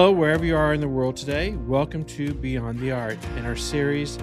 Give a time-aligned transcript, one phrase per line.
[0.00, 1.50] Hello, wherever you are in the world today.
[1.66, 4.18] Welcome to Beyond the Art and our series,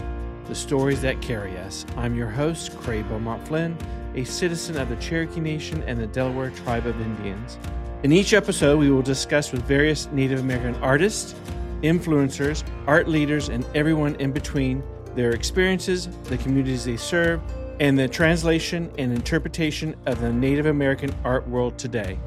[0.47, 1.85] The Stories That Carry Us.
[1.95, 3.77] I'm your host, Craig Beaumont Flynn,
[4.15, 7.59] a citizen of the Cherokee Nation and the Delaware Tribe of Indians.
[8.01, 11.35] In each episode, we will discuss with various Native American artists,
[11.83, 14.81] influencers, art leaders, and everyone in between
[15.13, 17.39] their experiences, the communities they serve,
[17.79, 22.17] and the translation and interpretation of the Native American art world today.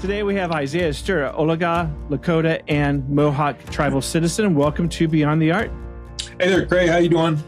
[0.00, 4.54] Today we have Isaiah Stewart, Oologah, Lakota, and Mohawk tribal citizen.
[4.54, 5.70] Welcome to Beyond the Art.
[6.40, 6.88] Hey there, Craig.
[6.88, 7.38] How you doing?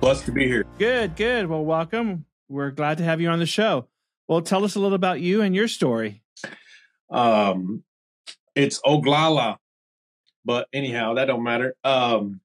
[0.00, 0.66] Blessed to be here.
[0.78, 1.46] Good, good.
[1.46, 2.26] Well, welcome.
[2.50, 3.88] We're glad to have you on the show.
[4.28, 6.22] Well, tell us a little about you and your story.
[7.08, 7.84] Um,
[8.54, 9.56] it's Oglala,
[10.44, 11.74] but anyhow, that don't matter.
[11.82, 12.42] Um,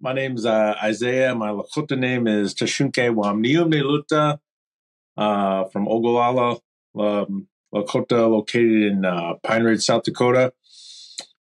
[0.00, 1.34] my name's uh, Isaiah.
[1.34, 4.38] My Lakota name is Tashunke Wamnium
[5.18, 6.58] uh, from Oglala,
[6.98, 10.52] um, Lakota, located in uh, Pine Ridge, South Dakota.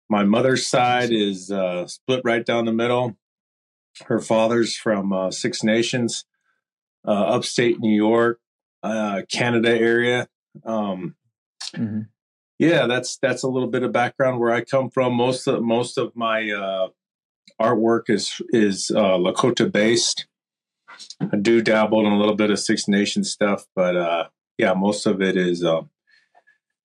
[0.09, 3.17] My mother's side is uh, split right down the middle.
[4.05, 6.25] Her father's from uh, Six Nations,
[7.07, 8.39] uh, upstate New York,
[8.83, 10.27] uh, Canada area.
[10.63, 11.15] Um,
[11.75, 12.01] mm-hmm.
[12.59, 15.13] Yeah, that's that's a little bit of background where I come from.
[15.13, 16.89] Most of most of my uh,
[17.61, 20.27] artwork is is uh, Lakota based.
[21.19, 25.05] I do dabble in a little bit of Six Nations stuff, but uh, yeah, most
[25.05, 25.89] of it is um,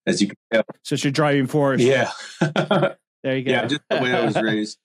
[0.07, 0.65] as you can tell.
[0.83, 1.81] So it's your driving force.
[1.81, 2.11] Yeah.
[2.41, 3.51] there you go.
[3.51, 4.79] Yeah, just the way I was raised.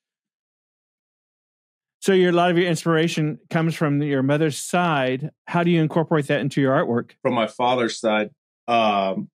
[2.06, 5.32] So your a lot of your inspiration comes from your mother's side.
[5.48, 7.14] How do you incorporate that into your artwork?
[7.24, 8.30] From my father's side.
[8.68, 9.30] Um,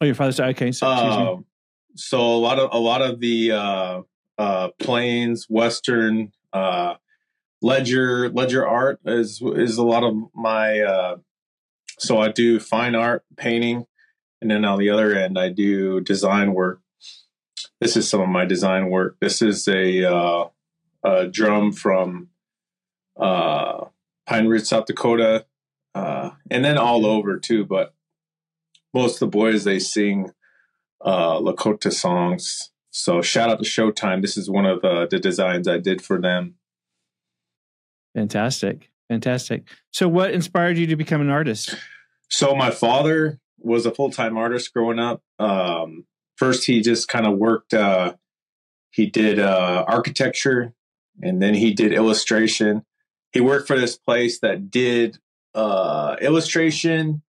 [0.00, 0.56] oh, your father's side.
[0.56, 0.72] Okay.
[0.72, 1.36] So, uh,
[1.94, 4.02] so a lot of a lot of the uh,
[4.38, 6.94] uh, plains, western, uh,
[7.62, 10.80] ledger ledger art is is a lot of my.
[10.80, 11.16] Uh,
[12.00, 13.86] so I do fine art, painting,
[14.44, 16.82] and then on the other end, I do design work.
[17.80, 19.16] This is some of my design work.
[19.18, 20.48] This is a uh,
[21.02, 22.28] uh, drum from
[23.18, 23.86] uh,
[24.26, 25.46] Pine Ridge, South Dakota,
[25.94, 27.64] uh, and then all over too.
[27.64, 27.94] But
[28.92, 30.30] most of the boys they sing
[31.00, 32.70] uh, Lakota songs.
[32.90, 34.20] So shout out to Showtime.
[34.20, 36.56] This is one of the, the designs I did for them.
[38.14, 39.68] Fantastic, fantastic.
[39.90, 41.74] So, what inspired you to become an artist?
[42.28, 45.22] So, my father was a full time artist growing up.
[45.38, 47.74] Um, first, he just kind of worked.
[47.74, 48.14] Uh,
[48.90, 50.72] he did uh, architecture
[51.20, 52.84] and then he did illustration.
[53.32, 55.18] He worked for this place that did
[55.54, 57.22] uh, illustration,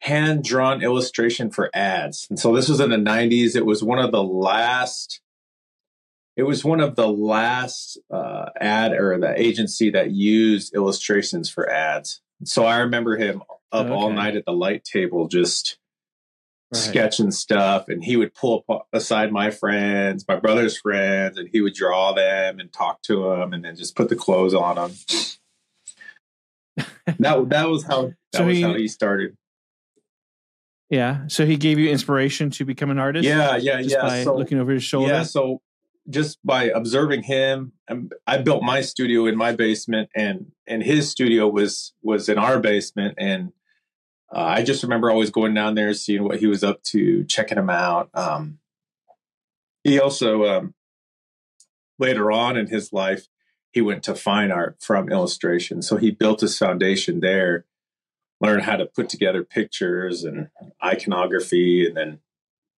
[0.00, 2.26] hand drawn illustration for ads.
[2.28, 3.56] And so this was in the 90s.
[3.56, 5.20] It was one of the last.
[6.36, 11.70] It was one of the last uh, ad or the agency that used illustrations for
[11.70, 12.22] ads.
[12.44, 13.94] So I remember him up okay.
[13.94, 15.78] all night at the light table, just
[16.72, 16.80] right.
[16.80, 21.74] sketching stuff and he would pull aside my friends my brother's friends and he would
[21.74, 24.92] draw them and talk to them and then just put the clothes on them
[27.18, 29.36] that that was how that so was he, how he started
[30.88, 34.34] yeah so he gave you inspiration to become an artist yeah yeah yeah by so,
[34.34, 35.60] looking over his shoulder yeah so
[36.08, 41.08] just by observing him um, i built my studio in my basement and and his
[41.08, 43.52] studio was was in our basement and
[44.34, 47.58] uh, I just remember always going down there, seeing what he was up to, checking
[47.58, 48.08] him out.
[48.14, 48.58] Um,
[49.84, 50.74] he also, um,
[51.98, 53.26] later on in his life,
[53.72, 55.82] he went to fine art from illustration.
[55.82, 57.66] So he built his foundation there,
[58.40, 60.48] learned how to put together pictures and
[60.82, 62.20] iconography, and then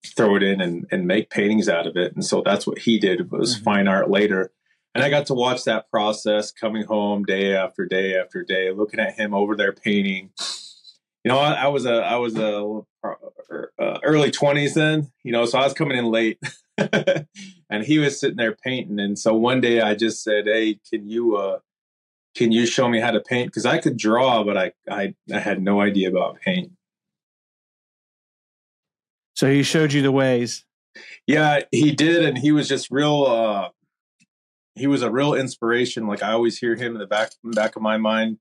[0.05, 2.15] throw it in and, and make paintings out of it.
[2.15, 3.65] And so that's what he did was mm-hmm.
[3.65, 4.53] fine art later.
[4.95, 9.01] And I got to watch that process coming home day after day after day, looking
[9.01, 10.31] at him over there painting
[11.25, 12.83] you know, I, I was a I was a
[13.79, 15.11] uh, early twenties then.
[15.23, 16.39] You know, so I was coming in late,
[16.79, 19.01] and he was sitting there painting.
[19.01, 21.59] And so one day I just said, "Hey, can you uh,
[22.37, 25.39] can you show me how to paint?" Because I could draw, but I, I I
[25.39, 26.73] had no idea about paint.
[29.35, 30.65] So he showed you the ways.
[31.27, 33.25] Yeah, he did, and he was just real.
[33.25, 33.69] Uh,
[34.75, 36.07] he was a real inspiration.
[36.07, 38.39] Like I always hear him in the back back of my mind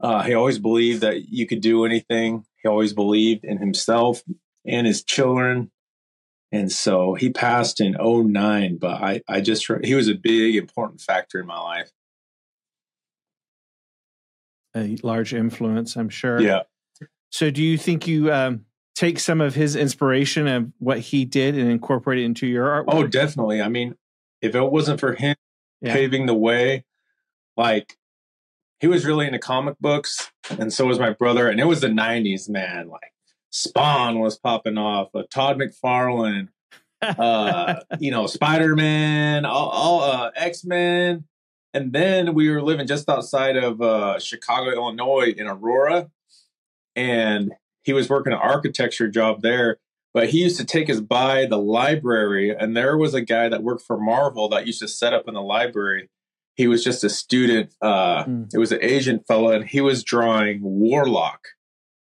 [0.00, 2.44] uh, he always believed that you could do anything.
[2.62, 4.22] He always believed in himself
[4.66, 5.70] and his children.
[6.52, 11.00] And so he passed in 09, but I, I just, he was a big, important
[11.00, 11.90] factor in my life.
[14.74, 16.40] A large influence, I'm sure.
[16.40, 16.62] Yeah.
[17.30, 18.64] So do you think you um,
[18.94, 22.86] take some of his inspiration of what he did and incorporate it into your art?
[22.88, 23.60] Oh, definitely.
[23.62, 23.94] I mean,
[24.40, 25.36] if it wasn't for him
[25.80, 25.92] yeah.
[25.92, 26.84] paving the way,
[27.56, 27.96] like
[28.80, 31.48] he was really into comic books, and so was my brother.
[31.48, 32.88] And it was the '90s, man.
[32.88, 33.12] Like
[33.50, 36.48] Spawn was popping off, uh, Todd McFarlane,
[37.02, 41.24] uh, you know, Spider Man, all, all uh, X Men,
[41.74, 46.10] and then we were living just outside of uh, Chicago, Illinois, in Aurora,
[46.96, 47.52] and
[47.82, 49.78] he was working an architecture job there.
[50.12, 53.62] But he used to take us by the library, and there was a guy that
[53.62, 56.08] worked for Marvel that used to set up in the library.
[56.54, 57.74] He was just a student.
[57.80, 58.48] Uh, mm.
[58.52, 61.48] It was an Asian fellow, and he was drawing Warlock,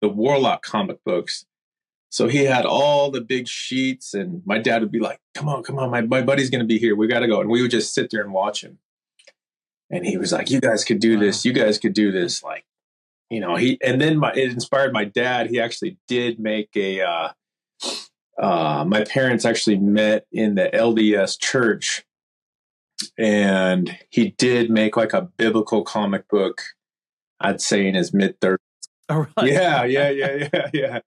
[0.01, 1.45] the Warlock comic books.
[2.09, 5.63] So he had all the big sheets, and my dad would be like, "Come on,
[5.63, 6.95] come on, my my buddy's going to be here.
[6.95, 8.79] We got to go." And we would just sit there and watch him.
[9.89, 11.45] And he was like, "You guys could do this.
[11.45, 12.65] You guys could do this." Like,
[13.29, 15.49] you know, he and then my it inspired my dad.
[15.49, 17.01] He actually did make a.
[17.01, 17.29] Uh,
[18.37, 22.03] uh, my parents actually met in the LDS church,
[23.17, 26.61] and he did make like a biblical comic book.
[27.39, 28.59] I'd say in his mid thirties.
[29.09, 29.53] Oh, really?
[29.53, 30.99] Yeah, yeah, yeah, yeah, yeah.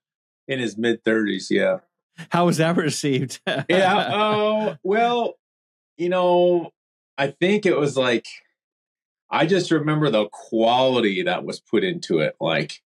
[0.49, 1.79] In his mid thirties, yeah.
[2.31, 3.41] How was that received?
[3.69, 4.11] yeah.
[4.13, 5.35] Oh well,
[5.97, 6.73] you know,
[7.19, 8.27] I think it was like
[9.31, 12.37] I just remember the quality that was put into it.
[12.41, 12.83] Like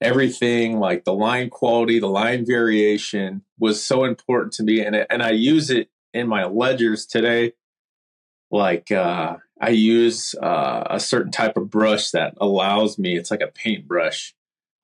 [0.00, 4.84] everything, like the line quality, the line variation was so important to me.
[4.84, 7.52] And, it, and I use it in my ledgers today.
[8.52, 13.40] Like, uh, I use uh, a certain type of brush that allows me, it's like
[13.40, 14.34] a paint brush,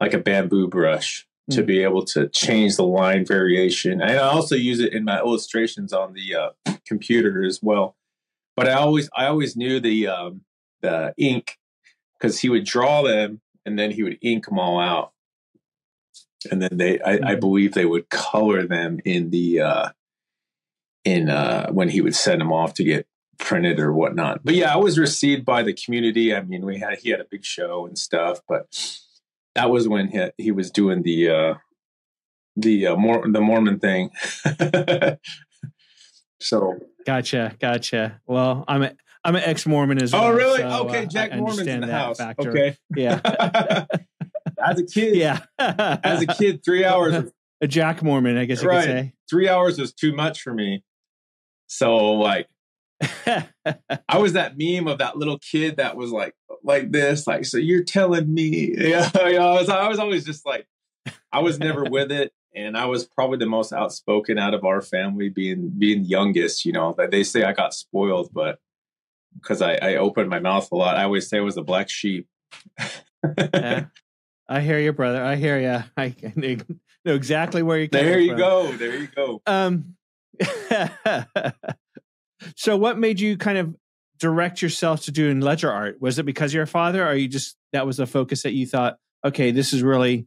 [0.01, 1.55] like a bamboo brush, mm.
[1.55, 4.01] to be able to change the line variation.
[4.01, 7.97] And I also use it in my illustrations on the uh, computer as well
[8.59, 10.41] but I always I always knew the um,
[10.81, 11.59] the ink
[12.19, 15.13] because he would draw them and then he would ink them all out,
[16.51, 17.39] and then they I, I mm-hmm.
[17.41, 19.89] believe they would color them in the uh,
[21.05, 23.07] in uh, when he would send them off to get
[23.39, 24.45] printed or whatnot.
[24.45, 26.35] But yeah, I was received by the community.
[26.35, 28.67] I mean, we had he had a big show and stuff, but
[29.55, 31.55] that was when he he was doing the uh,
[32.57, 34.11] the uh, Mor- the Mormon thing.
[36.41, 38.21] so Gotcha, gotcha.
[38.27, 38.93] Well, I'm a,
[39.25, 40.29] I'm an ex Mormon as oh, well.
[40.29, 40.59] Oh, really?
[40.59, 42.19] So, okay, uh, Jack Mormon's in the house.
[42.19, 42.51] Factor.
[42.51, 43.21] Okay, yeah.
[44.63, 45.41] as a kid, yeah.
[45.59, 47.33] as a kid, three hours.
[47.63, 48.85] a Jack Mormon, I guess you right.
[48.85, 49.13] could say.
[49.31, 50.85] Three hours was too much for me.
[51.67, 52.47] So, like,
[53.01, 56.35] I was that meme of that little kid that was like,
[56.65, 60.25] like this, like, so you're telling me, yeah, you know, I was, I was always
[60.25, 60.67] just like,
[61.33, 64.83] I was never with it and I was probably the most outspoken out of our
[64.83, 66.65] family, being being youngest.
[66.65, 68.59] You know, they say I got spoiled, but
[69.35, 71.89] because I, I opened my mouth a lot, I always say I was a black
[71.89, 72.27] sheep.
[73.55, 73.87] yeah.
[74.49, 75.23] I hear you, brother.
[75.23, 75.85] I hear you.
[75.97, 76.15] I
[77.05, 77.89] know exactly where you're.
[77.89, 78.39] There you from.
[78.39, 78.73] go.
[78.73, 79.43] There you go.
[79.47, 79.97] Um.
[82.57, 83.75] So, what made you kind of
[84.19, 86.01] direct yourself to doing ledger art?
[86.01, 88.67] Was it because you're a father, or you just that was the focus that you
[88.67, 90.27] thought, okay, this is really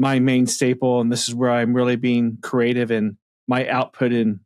[0.00, 3.16] my main staple and this is where i'm really being creative and
[3.46, 4.40] my output and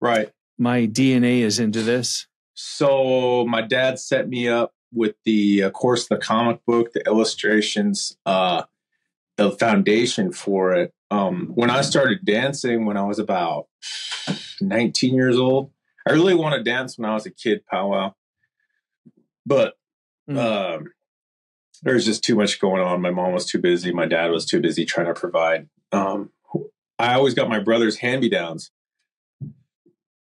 [0.00, 0.30] right.
[0.58, 6.08] my dna is into this so my dad set me up with the of course
[6.08, 8.64] the comic book the illustrations uh
[9.38, 10.92] the foundation for it.
[11.10, 13.68] Um when i started dancing when i was about
[14.60, 15.70] 19 years old
[16.06, 18.12] i really wanted to dance when i was a kid powwow
[19.46, 19.74] but
[20.28, 20.38] mm.
[20.38, 20.88] um
[21.82, 23.00] there was just too much going on.
[23.00, 23.92] My mom was too busy.
[23.92, 25.68] My dad was too busy trying to provide.
[25.90, 26.30] Um,
[26.98, 28.70] I always got my brother's hand me downs.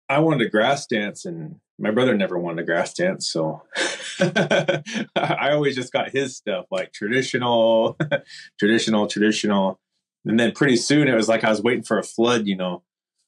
[0.08, 3.28] I wanted to grass dance, and my brother never wanted to grass dance.
[3.28, 3.64] So
[4.20, 7.98] I always just got his stuff like traditional,
[8.60, 9.80] traditional, traditional.
[10.26, 12.84] And then pretty soon it was like I was waiting for a flood, you know,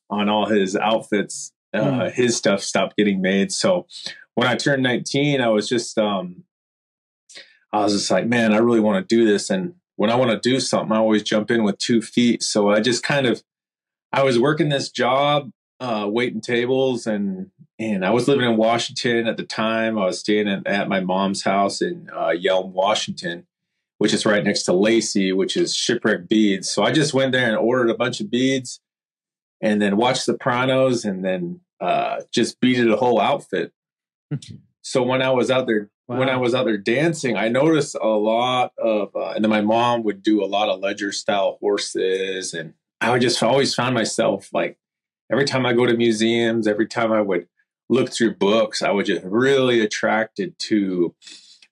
[0.10, 1.52] on all his outfits.
[1.74, 2.12] Uh, mm.
[2.12, 3.52] His stuff stopped getting made.
[3.52, 3.86] So
[4.36, 6.44] when I turned 19, I was just um,
[7.72, 9.50] I was just like, man, I really want to do this.
[9.50, 12.42] And when I want to do something, I always jump in with two feet.
[12.42, 13.44] So I just kind of,
[14.12, 19.28] I was working this job, uh, waiting tables, and and I was living in Washington
[19.28, 19.98] at the time.
[19.98, 23.46] I was staying at, at my mom's house in uh, Yelm, Washington,
[24.00, 26.70] which is right next to Lacey, which is shipwreck beads.
[26.70, 28.82] So I just went there and ordered a bunch of beads,
[29.62, 33.74] and then watch Sopranos, and then uh, just it a whole outfit.
[34.82, 36.18] so when I was out there Wow.
[36.18, 39.62] When I was out there dancing, I noticed a lot of, uh, and then my
[39.62, 42.56] mom would do a lot of ledger style horses.
[42.56, 44.80] And I would just always found myself like
[45.32, 47.48] every time I go to museums, every time I would
[47.90, 51.14] look through books, I was just really attracted to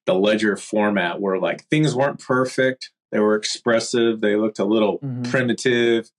[0.05, 2.91] the ledger format where like things weren't perfect.
[3.11, 4.21] They were expressive.
[4.21, 5.23] They looked a little mm-hmm.
[5.23, 6.11] primitive,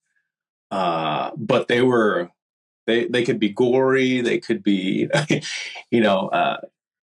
[0.71, 2.31] uh, but they were
[2.87, 4.21] they they could be gory.
[4.21, 5.09] They could be,
[5.91, 6.59] you know, uh,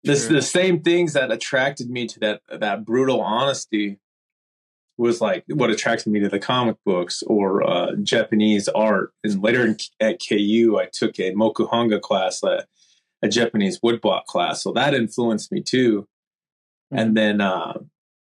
[0.04, 3.98] this the same things that attracted me to that that brutal honesty
[4.98, 9.12] was like what attracted me to the comic books or uh, Japanese art.
[9.24, 12.66] And later in, at KU, I took a mokuhanga class, a,
[13.22, 16.02] a Japanese woodblock class, so that influenced me too.
[16.92, 16.98] Mm-hmm.
[16.98, 17.78] And then, uh,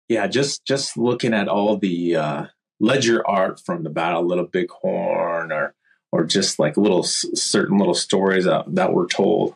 [0.08, 2.44] yeah, just just looking at all the uh,
[2.80, 5.74] ledger art from the Battle of Little Bighorn, or
[6.12, 9.54] or just like little certain little stories that, that were told,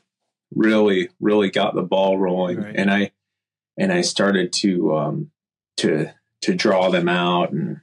[0.55, 2.61] really really got the ball rolling.
[2.61, 2.77] Right.
[2.77, 3.11] And I
[3.77, 5.31] and I started to um,
[5.79, 6.13] to
[6.43, 7.81] to draw them out and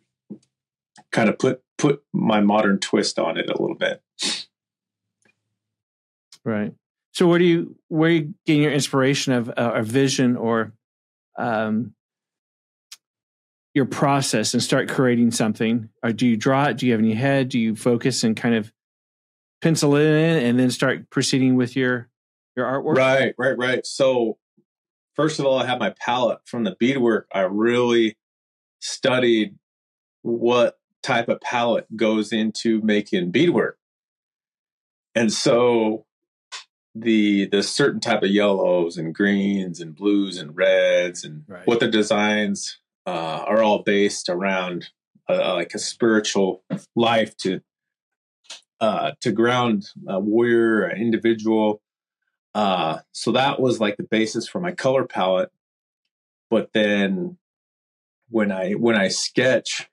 [1.12, 4.02] kind of put put my modern twist on it a little bit.
[6.44, 6.74] Right.
[7.14, 10.74] So where do you where are you getting your inspiration of uh, a vision or
[11.38, 11.94] um,
[13.74, 15.90] your process and start creating something?
[16.04, 16.78] Or do you draw it?
[16.78, 17.50] Do you have any head?
[17.50, 18.72] Do you focus and kind of
[19.62, 22.10] pencil it in and then start proceeding with your
[22.56, 22.98] your artwork?
[22.98, 23.86] Right, right, right.
[23.86, 24.38] So
[25.16, 27.28] first of all, I have my palette from the beadwork.
[27.34, 28.18] I really
[28.80, 29.58] studied
[30.22, 33.78] what type of palette goes into making beadwork.
[35.16, 36.06] And so
[36.94, 41.66] the the certain type of yellows and greens and blues and reds and right.
[41.66, 44.90] what the designs uh, are all based around
[45.30, 46.64] uh, like a spiritual
[46.96, 47.62] life to
[48.80, 51.82] uh, to ground a warrior, an individual.
[52.54, 55.52] Uh, so that was like the basis for my color palette.
[56.50, 57.38] But then
[58.30, 59.88] when I when I sketch,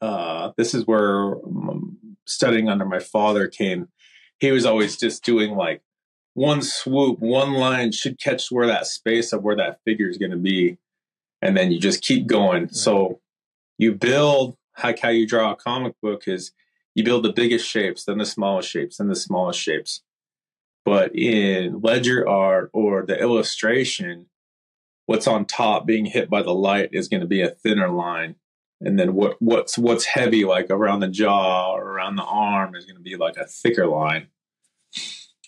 [0.00, 3.88] uh, this is where um, studying under my father came.
[4.38, 5.82] He was always just doing like
[6.34, 10.32] one swoop, one line should catch where that space of where that figure is going
[10.32, 10.76] to be,
[11.46, 12.64] and then you just keep going.
[12.64, 12.74] Right.
[12.74, 13.20] So
[13.78, 16.52] you build like how you draw a comic book is
[16.94, 20.02] you build the biggest shapes, then the smallest shapes, then the smallest shapes.
[20.84, 24.26] But in ledger art or the illustration,
[25.06, 28.36] what's on top being hit by the light is going to be a thinner line
[28.80, 32.84] and then what what's what's heavy like around the jaw or around the arm is
[32.84, 34.26] going to be like a thicker line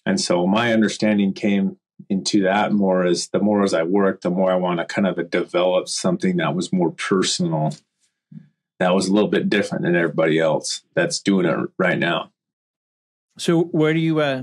[0.07, 1.76] and so my understanding came
[2.09, 5.07] into that more as the more as i work the more i want to kind
[5.07, 7.75] of develop something that was more personal
[8.78, 12.31] that was a little bit different than everybody else that's doing it right now
[13.37, 14.43] so where do you uh,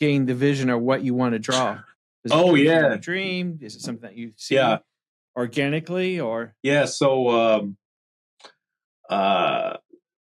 [0.00, 1.80] gain the vision or what you want to draw
[2.26, 3.60] is oh yeah, a dream?
[3.62, 4.78] Is it something that you see yeah.
[5.36, 6.54] organically or?
[6.62, 6.86] Yeah.
[6.86, 7.76] So, um,
[9.08, 9.76] uh,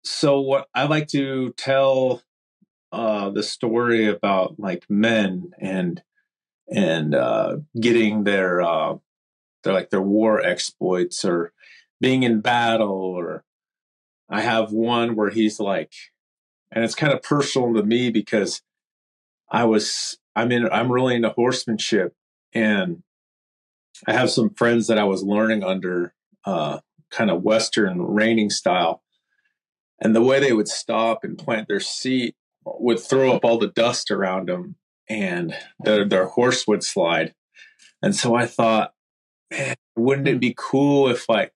[0.02, 2.22] so what I like to tell
[2.90, 6.02] uh, the story about like men and
[6.74, 8.96] and uh, getting their uh,
[9.62, 11.52] their like their war exploits or
[12.00, 13.44] being in battle or
[14.28, 15.92] I have one where he's like,
[16.70, 18.62] and it's kind of personal to me because
[19.50, 22.14] I was I'm in I'm really into horsemanship
[22.54, 23.02] and
[24.06, 26.14] I have some friends that I was learning under
[26.44, 29.02] uh, kind of Western reining style.
[30.00, 33.68] And the way they would stop and plant their seat would throw up all the
[33.68, 34.76] dust around them
[35.08, 37.34] and their, their horse would slide.
[38.02, 38.94] And so I thought,
[39.50, 40.38] man, wouldn't it hmm.
[40.38, 41.52] be cool if like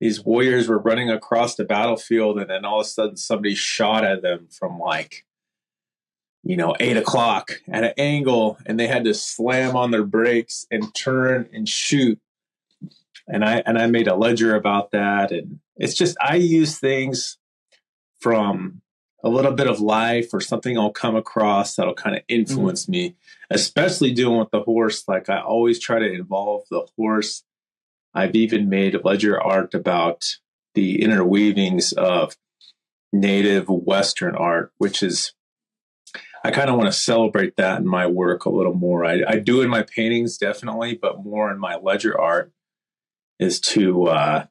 [0.00, 4.04] these warriors were running across the battlefield and then all of a sudden somebody shot
[4.04, 5.24] at them from like
[6.46, 10.64] you know, eight o'clock at an angle and they had to slam on their brakes
[10.70, 12.20] and turn and shoot.
[13.26, 15.32] And I and I made a ledger about that.
[15.32, 17.38] And it's just I use things
[18.20, 18.80] from
[19.26, 22.92] a little bit of life or something I'll come across that'll kind of influence mm-hmm.
[22.92, 23.16] me,
[23.50, 25.02] especially doing with the horse.
[25.08, 27.42] Like I always try to involve the horse.
[28.14, 30.24] I've even made ledger art about
[30.74, 32.36] the interweavings of
[33.12, 35.32] native Western art, which is
[36.44, 39.04] I kind of want to celebrate that in my work a little more.
[39.04, 42.52] I, I, do in my paintings, definitely, but more in my ledger art
[43.40, 44.46] is to uh,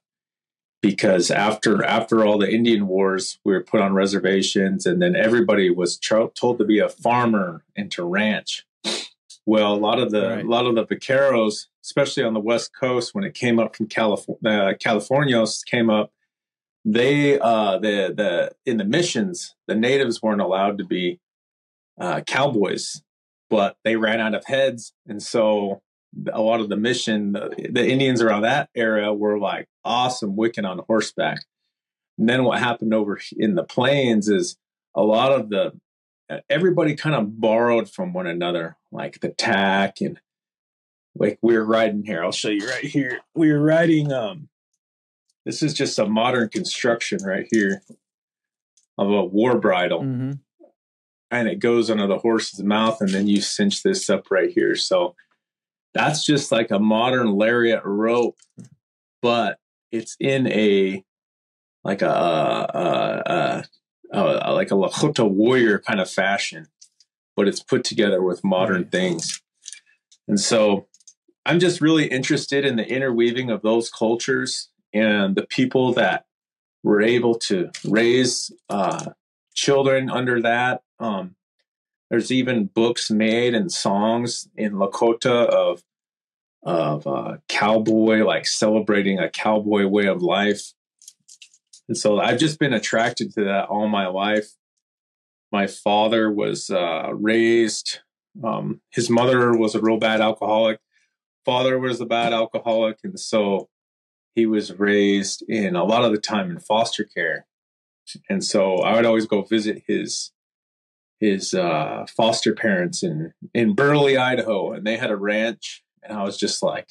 [0.82, 5.70] because after after all the Indian wars, we were put on reservations, and then everybody
[5.70, 8.66] was told to be a farmer and to ranch.
[9.46, 10.46] Well, a lot of the right.
[10.46, 13.88] a lot of the vaqueros, especially on the West Coast, when it came up from
[13.88, 16.12] California, uh, Californios came up.
[16.84, 21.20] They uh, the the in the missions, the natives weren't allowed to be
[22.00, 23.02] uh, cowboys,
[23.50, 25.82] but they ran out of heads, and so
[26.32, 30.66] a lot of the mission, the, the Indians around that area were like awesome wicking
[30.66, 31.44] on horseback.
[32.18, 34.58] And then what happened over in the plains is
[34.96, 35.74] a lot of the
[36.50, 40.20] everybody kind of borrowed from one another, like the tack and
[41.16, 42.24] like we're riding here.
[42.24, 43.20] I'll show you right here.
[43.36, 44.12] We're riding.
[44.12, 44.50] Um,
[45.46, 47.84] this is just a modern construction right here
[48.98, 50.02] of a war bridle.
[50.02, 50.32] Mm-hmm
[51.32, 54.76] and it goes under the horse's mouth and then you cinch this up right here
[54.76, 55.16] so
[55.96, 58.38] that's just like a modern lariat rope,
[59.22, 59.58] but
[59.92, 61.04] it's in a
[61.86, 63.64] like a, a,
[64.12, 66.68] a, a like a Lakota warrior kind of fashion,
[67.36, 69.42] but it's put together with modern things.
[70.28, 70.88] And so
[71.46, 76.26] I'm just really interested in the interweaving of those cultures and the people that
[76.84, 79.12] were able to raise uh,
[79.54, 80.82] children under that.
[81.00, 81.36] Um,
[82.10, 85.84] there's even books made and songs in Lakota of
[86.64, 90.74] of uh, cowboy, like celebrating a cowboy way of life.
[91.88, 94.48] And so I've just been attracted to that all my life.
[95.52, 98.00] My father was uh, raised,
[98.44, 100.80] um, his mother was a real bad alcoholic.
[101.46, 102.98] Father was a bad alcoholic.
[103.04, 103.70] And so
[104.34, 107.46] he was raised in a lot of the time in foster care.
[108.28, 110.32] And so I would always go visit his
[111.20, 116.24] his uh, foster parents in in Burley, Idaho, and they had a ranch and I
[116.24, 116.90] was just like,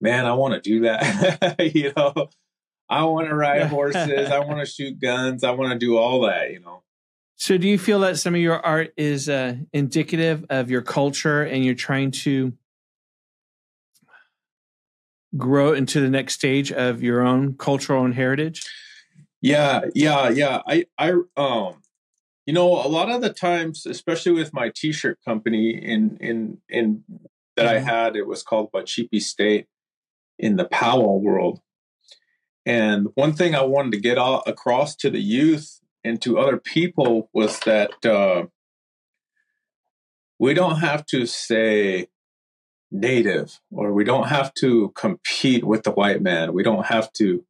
[0.00, 1.56] man, I want to do that.
[1.74, 2.28] you know,
[2.88, 4.30] I want to ride horses.
[4.30, 5.44] I want to shoot guns.
[5.44, 6.82] I want to do all that, you know.
[7.38, 11.42] So, do you feel that some of your art is uh, indicative of your culture
[11.42, 12.54] and you're trying to
[15.36, 18.66] grow into the next stage of your own cultural and heritage?
[19.42, 20.62] Yeah, yeah, yeah.
[20.66, 21.82] I, I, um,
[22.46, 27.02] you know, a lot of the times, especially with my t-shirt company in, in, in
[27.56, 27.86] that I mm-hmm.
[27.86, 28.16] had.
[28.16, 29.66] It was called Wachipi State
[30.38, 31.60] in the powwow world.
[32.64, 36.56] And one thing I wanted to get all, across to the youth and to other
[36.56, 38.46] people was that uh,
[40.38, 42.08] we don't have to say
[42.90, 46.52] native or we don't have to compete with the white man.
[46.52, 47.44] We don't have to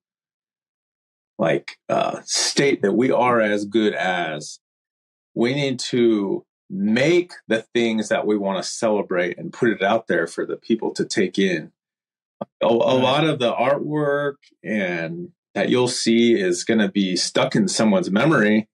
[1.38, 4.60] like uh, state that we are as good as.
[5.36, 10.08] We need to make the things that we want to celebrate and put it out
[10.08, 11.70] there for the people to take in.
[12.62, 17.54] A, a lot of the artwork and that you'll see is going to be stuck
[17.54, 18.68] in someone's memory.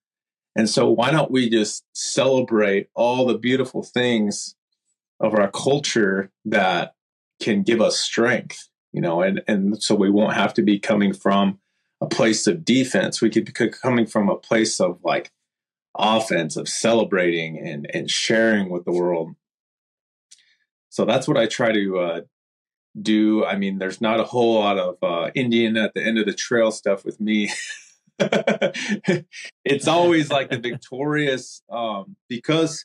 [0.57, 4.55] And so why don't we just celebrate all the beautiful things
[5.21, 6.95] of our culture that
[7.41, 11.13] can give us strength, you know, and, and so we won't have to be coming
[11.13, 11.59] from
[12.01, 13.21] a place of defense.
[13.21, 15.31] We could be coming from a place of like
[15.97, 19.35] offense of celebrating and, and sharing with the world.
[20.89, 22.21] So that's what I try to uh,
[23.01, 23.45] do.
[23.45, 26.35] I mean, there's not a whole lot of uh, Indian at the end of the
[26.35, 27.51] trail stuff with me.
[29.65, 32.85] it's always like the victorious um, because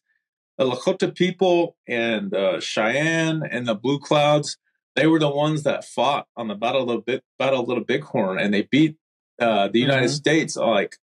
[0.57, 4.57] the Lakota people and uh, Cheyenne and the Blue Clouds,
[4.95, 8.39] they were the ones that fought on the Battle of the Battle of Little Bighorn,
[8.39, 8.97] and they beat
[9.39, 10.15] uh, the United mm-hmm.
[10.15, 10.97] States like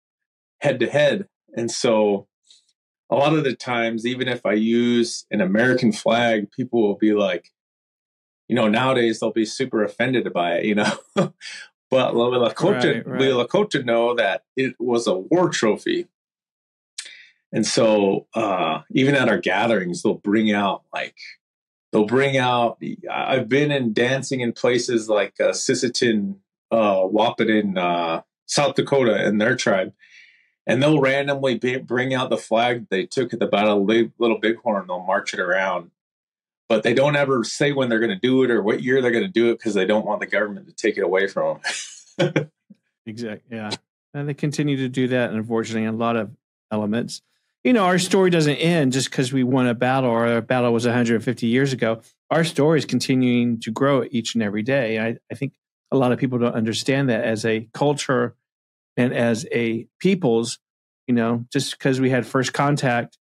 [0.61, 1.27] head to head.
[1.55, 2.27] And so
[3.11, 7.12] a lot of the times, even if I use an American flag, people will be
[7.12, 7.51] like,
[8.49, 10.93] you know, nowadays they'll be super offended by it, you know.
[11.15, 13.21] but Lakota, right, right.
[13.21, 16.09] Lakota know that it was a war trophy.
[17.53, 21.17] And so uh, even at our gatherings, they'll bring out like,
[21.93, 26.37] they'll bring out, I've been in dancing in places like uh, Sisseton,
[26.71, 29.93] uh, Wahpeton, uh, South Dakota and their tribe
[30.66, 34.38] and they'll randomly be, bring out the flag they took at the Battle of Little
[34.38, 34.87] Bighorn.
[34.87, 35.90] They'll march it around,
[36.68, 39.11] but they don't ever say when they're going to do it or what year they're
[39.11, 41.61] going to do it because they don't want the government to take it away from
[42.18, 42.51] them.
[43.07, 43.57] exactly.
[43.57, 43.70] Yeah,
[44.14, 46.31] and they continue to do that, and unfortunately, a lot of
[46.70, 47.22] elements.
[47.64, 50.72] You know, our story doesn't end just because we won a battle or a battle
[50.72, 52.03] was 150 years ago.
[52.29, 54.98] Our story is continuing to grow each and every day.
[54.98, 55.53] I, I think
[55.92, 58.35] a lot of people don't understand that as a culture
[58.96, 60.59] and as a peoples,
[61.07, 63.18] you know, just because we had first contact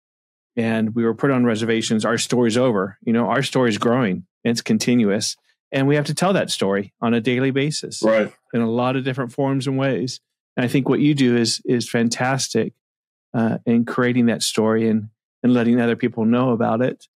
[0.57, 2.99] and we were put on reservations, our story's over.
[3.03, 4.27] You know, our story's growing.
[4.45, 5.37] It's continuous.
[5.71, 8.03] And we have to tell that story on a daily basis.
[8.03, 8.33] Right.
[8.55, 10.21] In a lot of different forms and ways.
[10.57, 12.73] And I think what you do is is fantastic
[13.35, 15.11] uh, in creating that story and
[15.43, 17.07] and letting other people know about it.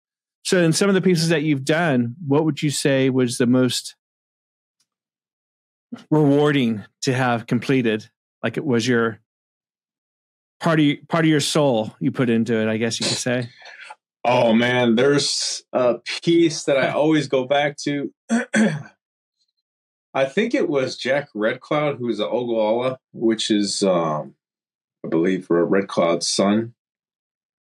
[0.44, 3.46] So in some of the pieces that you've done, what would you say was the
[3.46, 3.96] most
[6.10, 8.10] rewarding to have completed
[8.42, 9.20] like it was your
[10.60, 12.68] part of part of your soul you put into it.
[12.68, 13.50] I guess you could say.
[14.24, 18.12] Oh man, there's a piece that I always go back to.
[20.14, 24.34] I think it was Jack Red Cloud, who is a Oglala, which is, um,
[25.04, 26.74] I believe, for a Red Cloud's son.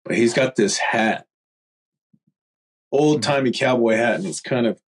[0.05, 1.27] But he's got this hat,
[2.93, 4.81] old timey cowboy hat, and it's kind of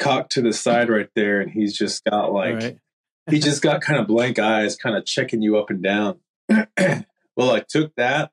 [0.00, 2.78] cocked to the side right there, and he's just got like
[3.32, 6.18] he just got kind of blank eyes, kind of checking you up and down.
[6.48, 8.30] well, I took that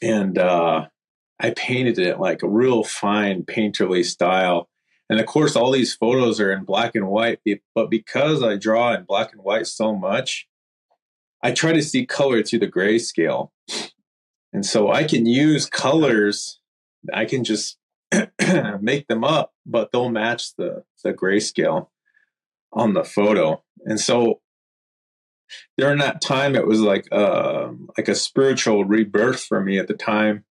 [0.00, 0.86] and uh,
[1.40, 4.68] I painted it like a real fine painterly style.
[5.08, 7.40] And of course, all these photos are in black and white,
[7.74, 10.48] but because I draw in black and white so much,
[11.42, 13.50] I try to see color through the grayscale.
[14.52, 16.60] And so I can use colors,
[17.12, 17.78] I can just
[18.80, 21.88] make them up, but they'll match the, the grayscale
[22.76, 23.62] on the photo.
[23.84, 24.40] And so
[25.78, 29.94] during that time, it was like uh, like a spiritual rebirth for me at the
[29.94, 30.44] time,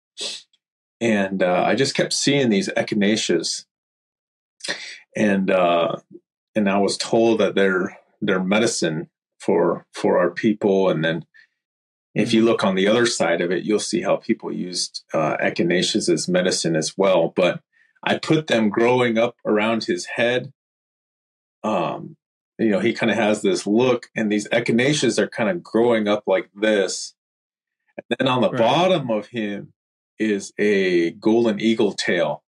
[1.00, 3.66] and uh, I just kept seeing these echinaceas,
[5.16, 5.96] and uh,
[6.54, 9.10] and I was told that they're they're medicine
[9.40, 11.26] for for our people, and then
[12.14, 15.36] if you look on the other side of it, you'll see how people used uh,
[15.38, 17.32] echinaceas as medicine as well.
[17.34, 17.60] But
[18.04, 20.52] I put them growing up around his head.
[21.64, 22.16] Um,
[22.58, 26.06] you know, he kind of has this look, and these echinaceas are kind of growing
[26.06, 27.14] up like this.
[27.96, 28.58] And then on the right.
[28.58, 29.72] bottom of him
[30.18, 32.44] is a golden eagle tail.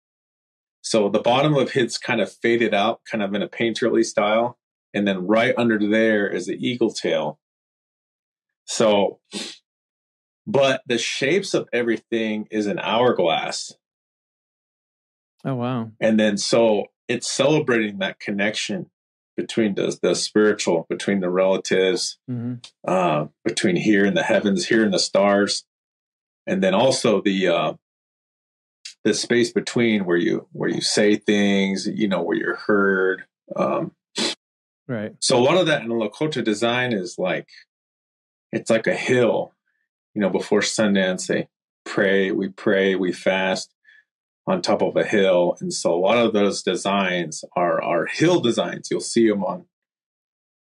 [0.83, 4.59] So the bottom of his kind of faded out, kind of in a painterly style.
[4.93, 7.39] And then right under there is the eagle tail.
[8.65, 9.21] So,
[10.47, 13.73] but the shapes of everything is an hourglass.
[15.45, 15.91] Oh, wow.
[16.01, 18.91] And then so it's celebrating that connection
[19.37, 22.55] between the, the spiritual, between the relatives, mm-hmm.
[22.87, 25.65] uh, between here in the heavens, here in the stars,
[26.47, 27.73] and then also the uh,
[29.05, 33.25] the space between where you where you say things, you know, where you're heard.
[33.57, 33.93] Um,
[34.87, 35.15] right.
[35.21, 37.49] So a lot of that in Lakota design is like
[38.53, 39.55] it's like a hill.
[40.15, 41.49] You know, before Sundance, they
[41.85, 43.75] pray, we pray, we fast
[44.47, 45.57] on top of a hill.
[45.61, 48.89] And so a lot of those designs are, are hill designs.
[48.91, 49.67] You'll see them on,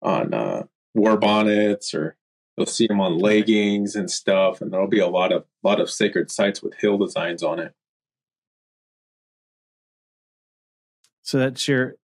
[0.02, 0.62] on, uh,
[0.94, 2.16] war bonnets or
[2.56, 4.60] you'll see them on leggings and stuff.
[4.60, 7.74] And there'll be a lot of, lot of sacred sites with hill designs on it.
[11.22, 11.96] So that's your,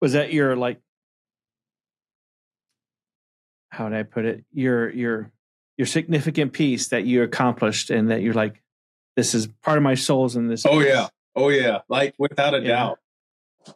[0.00, 0.80] was that your like,
[3.70, 4.44] how did I put it?
[4.52, 5.32] Your, your,
[5.76, 8.62] your significant piece that you accomplished and that you're like,
[9.16, 10.64] this is part of my soul's in this.
[10.66, 12.68] Oh yeah, oh yeah, like without a yeah.
[12.68, 12.98] doubt,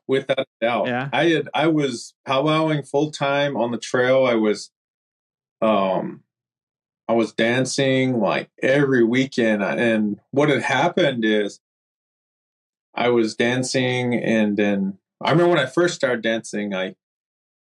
[0.07, 0.87] without a doubt.
[0.87, 4.27] Yeah, I had I was powwowing full time on the trail.
[4.27, 4.71] I was,
[5.63, 6.23] um,
[7.09, 11.61] I was dancing like every weekend, and what had happened is,
[12.95, 16.97] I was dancing, and then I remember when I first started dancing, I,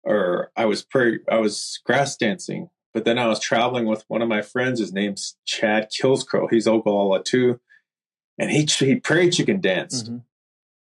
[0.04, 4.22] or I was pre, I was grass dancing but then I was traveling with one
[4.22, 4.80] of my friends.
[4.80, 6.48] His name's Chad Killscrow.
[6.50, 7.60] He's Oglala too,
[8.38, 10.18] and he he prairie chicken danced, mm-hmm.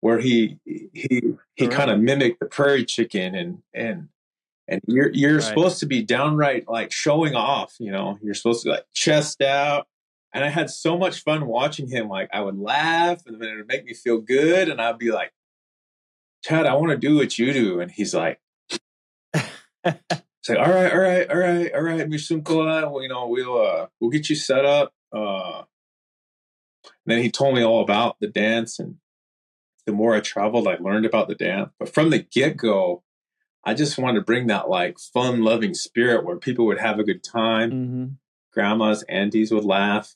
[0.01, 1.71] where he he he right.
[1.71, 4.09] kind of mimicked the prairie chicken, and and
[4.67, 5.43] and you're you're right.
[5.43, 7.75] supposed to be downright like showing off.
[7.79, 9.87] You know, you're supposed to be like chest out.
[10.31, 12.07] And I had so much fun watching him.
[12.07, 15.11] Like I would laugh, and then it would make me feel good, and I'd be
[15.11, 15.31] like,
[16.43, 18.39] Chad, I want to do what you do, and he's like.
[20.43, 23.87] say, all right, all right, all right, all right, Mishunkola, well, you know, we'll uh,
[23.99, 24.93] we'll get you set up.
[25.11, 25.63] Uh,
[27.05, 28.95] then he told me all about the dance, and
[29.85, 31.71] the more I traveled, I learned about the dance.
[31.79, 33.03] But from the get go,
[33.63, 37.03] I just wanted to bring that like fun, loving spirit where people would have a
[37.03, 37.71] good time.
[37.71, 38.05] Mm-hmm.
[38.53, 40.15] Grandmas, aunties would laugh.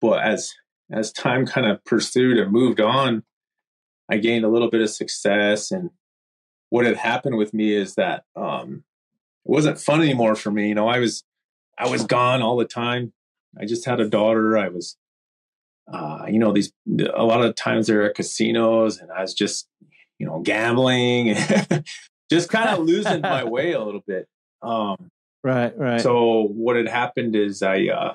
[0.00, 0.52] But as
[0.90, 3.22] as time kind of pursued and moved on,
[4.10, 5.70] I gained a little bit of success.
[5.70, 5.90] And
[6.70, 8.84] what had happened with me is that um,
[9.44, 10.68] wasn't fun anymore for me.
[10.68, 11.24] You know, I was
[11.78, 13.12] I was gone all the time.
[13.60, 14.58] I just had a daughter.
[14.58, 14.96] I was
[15.92, 16.72] uh, you know, these
[17.14, 19.68] a lot of times there are at casinos and I was just,
[20.18, 21.36] you know, gambling
[22.30, 24.26] just kind of losing my way a little bit.
[24.62, 25.10] Um,
[25.42, 26.00] right, right.
[26.00, 28.14] So what had happened is I uh,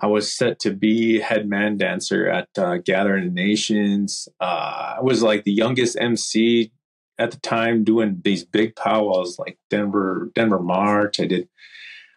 [0.00, 4.28] I was set to be head man dancer at uh, Gathering of Nations.
[4.40, 6.72] Uh, I was like the youngest MC
[7.20, 11.20] at the time doing these big powwows like Denver Denver March.
[11.20, 11.48] I did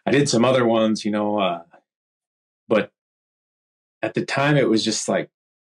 [0.06, 1.62] I did some other ones, you know, uh,
[2.68, 2.90] but
[4.02, 5.30] at the time it was just like,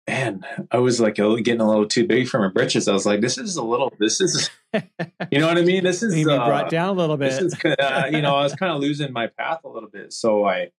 [0.07, 2.87] man, I was like getting a little too big for my britches.
[2.87, 5.83] I was like, this is a little, this is, you know what I mean?
[5.83, 7.31] This is Maybe uh, brought down a little bit.
[7.31, 10.11] This is, uh, you know, I was kind of losing my path a little bit,
[10.13, 10.71] so I,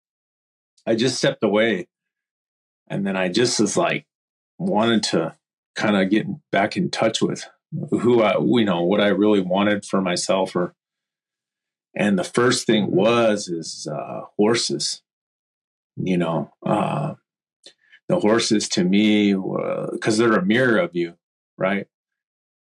[0.86, 1.88] I just stepped away,
[2.88, 4.06] and then I just was like
[4.58, 5.36] wanted to
[5.76, 7.46] kind of get back in touch with
[7.90, 10.76] who I, you know, what I really wanted for myself or,
[11.96, 15.02] and the first thing was, is, uh, horses,
[15.98, 17.16] you know, uh,
[18.08, 21.16] the horses to me, because uh, they're a mirror of you,
[21.58, 21.88] right?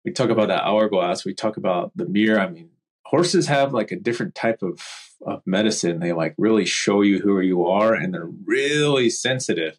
[0.05, 1.25] We talk about that hourglass.
[1.25, 2.41] We talk about the mirror.
[2.41, 2.71] I mean,
[3.05, 4.81] horses have like a different type of,
[5.27, 6.01] of medicine.
[6.01, 9.79] They like really show you who you are and they're really sensitive.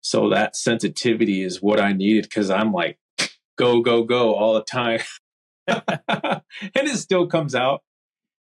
[0.00, 2.98] so that sensitivity is what I needed because I'm like,
[3.56, 5.00] go, go, go all the time.
[5.66, 6.42] and
[6.74, 7.82] it still comes out.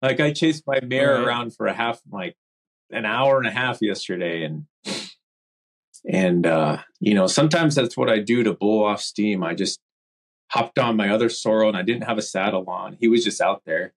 [0.02, 1.26] Like I chased my mare right.
[1.26, 2.36] around for a half, like
[2.92, 4.44] an hour and a half yesterday.
[4.44, 4.66] And,
[6.10, 9.44] and, uh, you know, sometimes that's what I do to blow off steam.
[9.44, 9.80] I just
[10.52, 12.98] hopped on my other sorrel and I didn't have a saddle on.
[13.00, 13.94] He was just out there.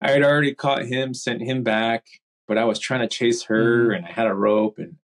[0.00, 2.04] I had already caught him, sent him back,
[2.48, 3.94] but I was trying to chase her mm-hmm.
[3.94, 4.96] and I had a rope and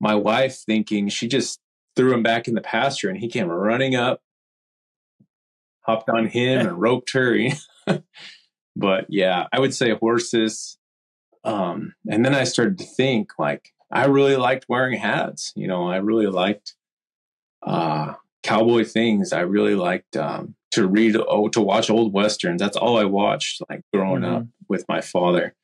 [0.00, 1.60] my wife thinking she just
[1.94, 4.20] threw him back in the pasture and he came running up,
[5.86, 7.38] hopped on him and roped her.
[8.76, 10.78] but yeah, I would say horses.
[11.44, 15.52] Um, and then I started to think like I really liked wearing hats.
[15.54, 16.74] You know, I really liked
[17.62, 19.32] uh, cowboy things.
[19.32, 22.60] I really liked um, to read, oh, to watch old westerns.
[22.60, 24.34] That's all I watched, like growing mm-hmm.
[24.34, 25.54] up with my father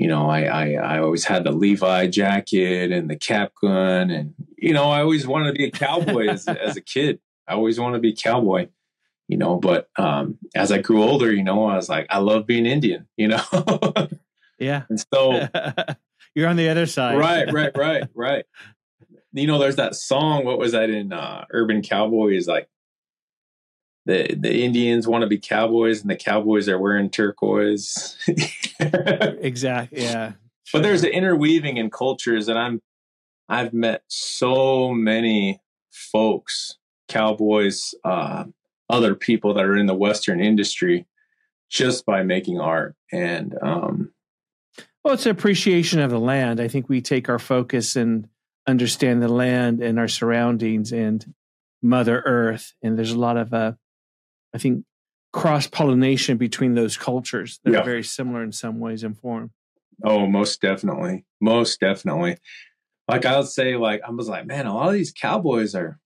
[0.00, 4.32] you know, I, I, I always had the Levi jacket and the cap gun, and
[4.56, 7.20] you know, I always wanted to be a cowboy as, as a kid.
[7.46, 8.68] I always wanted to be a cowboy,
[9.30, 9.56] you know.
[9.56, 13.06] But um, as I grew older, you know, I was like, I love being Indian,
[13.16, 13.42] you know.
[14.58, 14.82] yeah.
[14.90, 15.48] And so
[16.34, 17.50] you're on the other side, right?
[17.50, 17.70] Right?
[17.76, 18.04] Right?
[18.14, 18.44] Right?
[19.32, 20.44] You know, there's that song.
[20.44, 22.48] What was that in uh, Urban Cowboys?
[22.48, 22.68] Like
[24.06, 28.18] the the Indians want to be cowboys and the cowboys are wearing turquoise.
[28.78, 30.02] exactly.
[30.02, 30.32] Yeah.
[30.64, 30.80] Sure.
[30.80, 32.82] But there's an interweaving in cultures and I'm
[33.48, 36.76] I've met so many folks,
[37.08, 38.44] cowboys, uh,
[38.90, 41.06] other people that are in the Western industry
[41.70, 42.94] just by making art.
[43.12, 44.12] And um
[45.02, 46.60] well, it's appreciation of the land.
[46.60, 48.28] I think we take our focus and
[48.66, 51.34] understand the land and our surroundings and
[51.82, 52.74] Mother Earth.
[52.82, 53.72] And there's a lot of uh,
[54.54, 54.84] I think,
[55.32, 57.78] cross pollination between those cultures that yeah.
[57.78, 59.52] are very similar in some ways and form.
[60.02, 61.24] Oh, most definitely.
[61.40, 62.38] Most definitely.
[63.08, 65.98] Like I would say, like I was like, man, a lot of these cowboys are,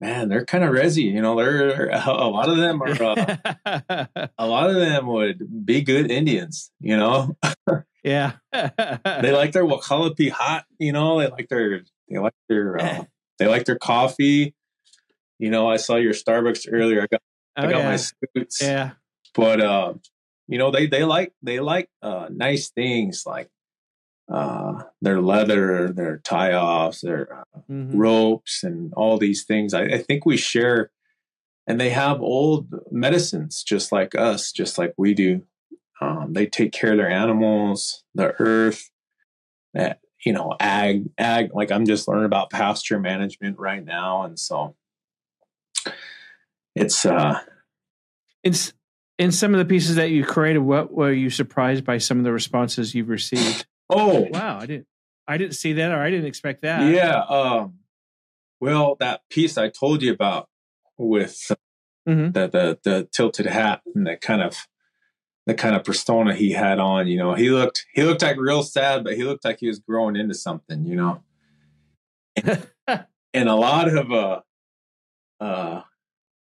[0.00, 1.04] man, they're kind of resi.
[1.04, 3.02] You know, they're a lot of them are.
[3.02, 4.06] Uh,
[4.38, 6.70] a lot of them would be good Indians.
[6.80, 7.36] You know.
[8.02, 8.32] yeah.
[8.52, 10.64] they like their Wakalapi hot.
[10.78, 13.04] You know, they like their they like their uh,
[13.38, 14.54] they like their coffee.
[15.38, 17.02] You know, I saw your Starbucks earlier.
[17.02, 17.22] I got
[17.56, 17.88] oh, I got yeah.
[17.88, 18.62] my suits.
[18.62, 18.90] Yeah.
[19.34, 19.94] But uh,
[20.48, 23.48] you know, they they like they like uh nice things like
[24.32, 27.96] uh their leather, their tie offs, their uh, mm-hmm.
[27.96, 29.74] ropes and all these things.
[29.74, 30.90] I, I think we share
[31.66, 35.42] and they have old medicines just like us, just like we do.
[36.00, 38.90] Um, they take care of their animals, the earth,
[39.74, 41.50] that you know, ag, ag.
[41.54, 44.74] Like I'm just learning about pasture management right now, and so
[46.74, 47.38] it's uh
[48.42, 48.72] it's
[49.18, 52.24] in some of the pieces that you created what were you surprised by some of
[52.24, 54.28] the responses you've received oh.
[54.30, 54.86] Wow i didn't
[55.26, 56.92] i didn't see that or i didn't expect that.
[56.92, 57.74] Yeah um
[58.60, 60.48] well that piece i told you about
[60.98, 61.50] with
[62.08, 62.32] mm-hmm.
[62.32, 64.66] the, the the tilted hat and the kind of
[65.46, 68.62] the kind of persona he had on you know he looked he looked like real
[68.62, 71.22] sad but he looked like he was growing into something you know?
[72.36, 72.66] And,
[73.34, 74.40] and a lot of uh
[75.40, 75.82] uh,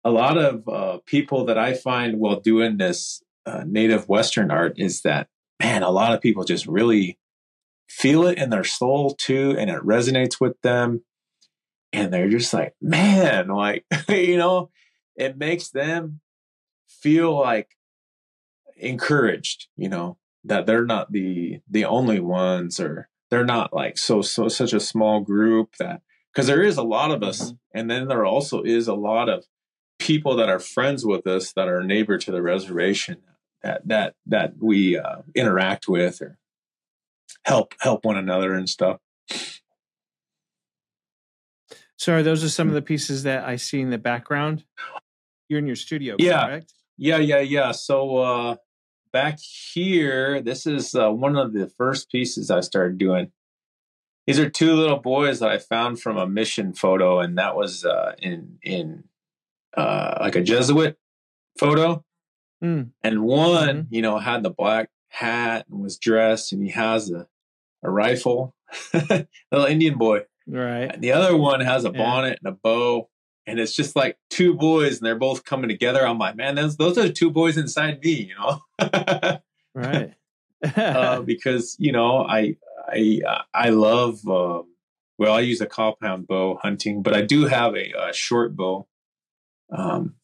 [0.04, 4.74] a lot of uh, people that I find while doing this uh, native Western art
[4.76, 5.28] is that,
[5.60, 7.18] man, a lot of people just really
[7.88, 11.02] feel it in their soul too, and it resonates with them.
[11.92, 14.70] And they're just like, man, like, you know,
[15.16, 16.20] it makes them
[16.86, 17.68] feel like
[18.76, 24.22] encouraged, you know, that they're not the the only ones or they're not like so
[24.22, 27.54] so such a small group that because there is a lot of us, mm-hmm.
[27.74, 29.44] and then there also is a lot of
[29.98, 33.18] people that are friends with us that are neighbor to the reservation
[33.62, 36.38] that that that we uh, interact with or
[37.44, 38.98] help help one another and stuff.
[41.96, 44.64] Sorry, those are some of the pieces that I see in the background.
[45.48, 46.46] You're in your studio, yeah.
[46.46, 46.72] correct?
[46.96, 47.72] Yeah, yeah, yeah.
[47.72, 48.56] So uh,
[49.12, 53.32] back here, this is uh, one of the first pieces I started doing.
[54.26, 57.84] These are two little boys that I found from a mission photo, and that was
[57.84, 59.04] uh, in in
[59.76, 60.98] uh, like a Jesuit
[61.58, 62.04] photo.
[62.62, 62.90] Mm.
[63.02, 63.94] And one, mm-hmm.
[63.94, 67.26] you know, had the black hat and was dressed, and he has a
[67.82, 68.54] a rifle,
[68.92, 70.22] little Indian boy.
[70.46, 70.90] Right.
[70.92, 71.98] And the other one has a yeah.
[71.98, 73.08] bonnet and a bow,
[73.46, 76.06] and it's just like two boys, and they're both coming together.
[76.06, 79.40] I'm like, man, those those are two boys inside me, you know.
[79.74, 80.14] right.
[80.76, 82.56] uh, because you know, I
[82.88, 83.20] I
[83.54, 84.26] I love.
[84.26, 84.64] Um,
[85.18, 88.86] well, I use a compound bow hunting, but I do have a, a short bow.
[89.76, 90.14] Um,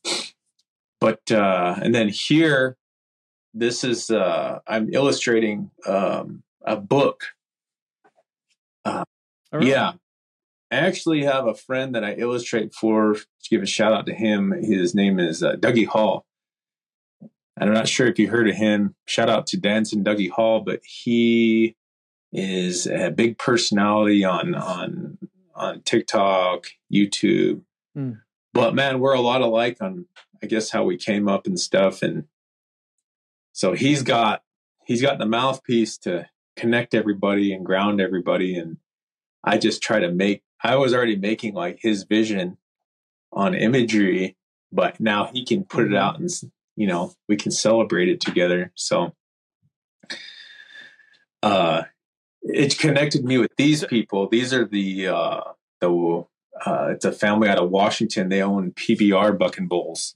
[1.01, 2.77] but uh, and then here,
[3.55, 7.25] this is uh, I'm illustrating um, a book.
[8.85, 9.05] Uh,
[9.53, 9.62] right.
[9.62, 9.93] Yeah,
[10.71, 13.17] I actually have a friend that I illustrate for.
[13.49, 14.53] Give a shout out to him.
[14.53, 16.27] His name is uh, Dougie Hall.
[17.59, 18.97] I'm not sure if you heard of him.
[19.07, 21.77] Shout out to Dancing Dougie Hall, but he
[22.33, 25.19] is a big personality on on
[25.55, 27.62] on TikTok, YouTube.
[27.97, 28.21] Mm.
[28.53, 30.07] But man, we're a lot alike on
[30.43, 32.03] I guess how we came up and stuff.
[32.03, 32.25] And
[33.55, 34.43] so he's got
[34.85, 38.57] he's got the mouthpiece to connect everybody and ground everybody.
[38.57, 38.79] And
[39.45, 42.59] I just try to make I was already making like his vision
[43.33, 44.37] on imagery,
[44.73, 45.97] but now he can put it mm-hmm.
[45.97, 46.29] out and
[46.77, 48.73] you know we can celebrate it together.
[48.75, 49.14] So
[51.43, 51.85] uh
[52.43, 54.29] it connected me with these people.
[54.29, 55.40] These are the uh,
[55.81, 56.27] the
[56.67, 58.29] uh, it's a family out of Washington.
[58.29, 60.14] They own PBR Buck and Bulls,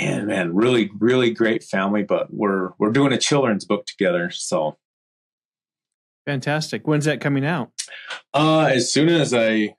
[0.00, 2.02] and man, really, really great family.
[2.02, 4.30] But we're we're doing a children's book together.
[4.30, 4.78] So
[6.26, 6.86] fantastic.
[6.86, 7.70] When's that coming out?
[8.32, 9.74] Uh, as soon as I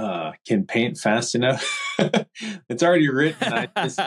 [0.00, 1.78] uh, can paint fast enough.
[2.68, 3.52] it's already written.
[3.52, 4.00] I just,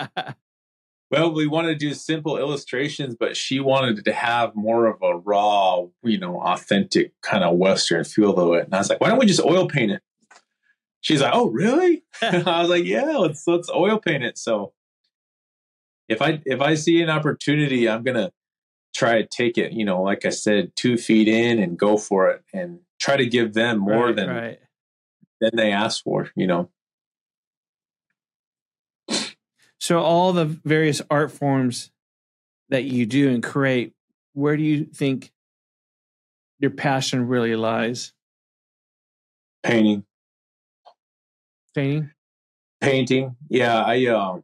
[1.12, 5.18] well, we wanted to do simple illustrations, but she wanted to have more of a
[5.18, 8.66] raw, you know, authentic kind of Western feel to it.
[8.66, 10.02] And I was like, why don't we just oil paint it?
[11.02, 12.04] She's like, oh, really?
[12.22, 14.38] I was like, yeah, let's let's oil paint it.
[14.38, 14.74] So
[16.14, 18.32] if I if I see an opportunity, I'm gonna
[18.96, 22.30] try to take it, you know, like I said, two feet in and go for
[22.30, 24.60] it and try to give them more right, than right.
[25.42, 26.70] than they ask for, you know.
[29.80, 31.92] So all the various art forms
[32.70, 33.94] that you do and create,
[34.34, 35.34] where do you think
[36.60, 38.14] your passion really lies?
[39.62, 40.06] Painting.
[41.76, 42.12] Painting.
[42.80, 43.36] Painting.
[43.50, 44.44] Yeah, I um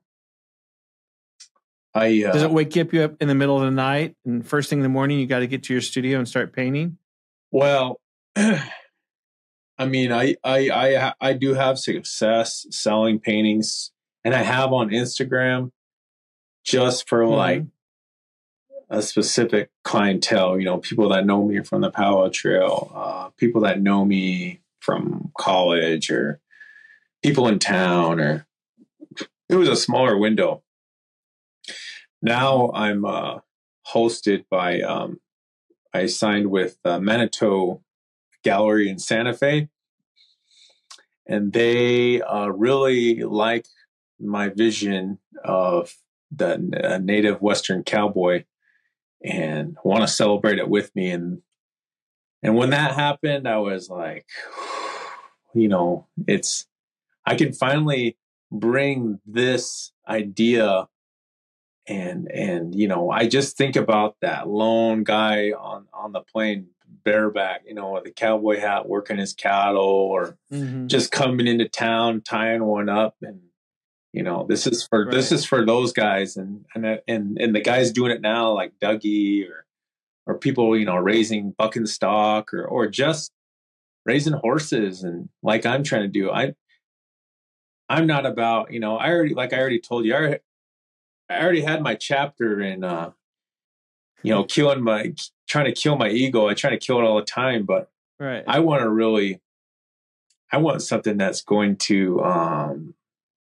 [1.99, 4.45] I uh, Does it wake up you up in the middle of the night and
[4.47, 6.97] first thing in the morning you got to get to your studio and start painting?
[7.51, 7.99] Well,
[8.35, 13.91] I mean, I I I I do have success selling paintings
[14.23, 15.71] and I have on Instagram
[16.63, 17.33] just for mm-hmm.
[17.33, 17.63] like
[18.89, 23.61] a specific clientele, you know, people that know me from the Powwow Trail, uh, people
[23.61, 26.39] that know me from college or
[27.21, 28.47] people in town or
[29.49, 30.63] it was a smaller window.
[32.21, 33.39] Now I'm uh,
[33.87, 35.19] hosted by, um,
[35.93, 37.81] I signed with uh, Manitou
[38.43, 39.69] Gallery in Santa Fe.
[41.27, 43.65] And they uh, really like
[44.19, 45.95] my vision of
[46.31, 46.57] the
[47.01, 48.45] native Western cowboy
[49.23, 51.11] and want to celebrate it with me.
[51.11, 51.41] And
[52.41, 54.25] and when that happened, I was like,
[55.53, 56.67] you know, it's
[57.25, 58.17] I can finally
[58.51, 60.87] bring this idea
[61.89, 66.67] and and you know i just think about that lone guy on on the plane
[67.03, 70.87] bareback you know with a cowboy hat working his cattle or mm-hmm.
[70.87, 73.41] just coming into town tying one up and
[74.13, 75.13] you know this is for right.
[75.13, 78.73] this is for those guys and and and and the guys doing it now like
[78.81, 79.65] dougie or
[80.27, 83.31] or people you know raising bucking stock or or just
[84.05, 86.53] raising horses and like i'm trying to do i
[87.87, 90.39] i'm not about you know i already like i already told you i already,
[91.29, 93.11] I already had my chapter in uh
[94.23, 95.13] you know killing my
[95.47, 97.89] trying to kill my ego i try to kill it all the time but
[98.19, 99.39] right i want to really
[100.51, 102.93] i want something that's going to um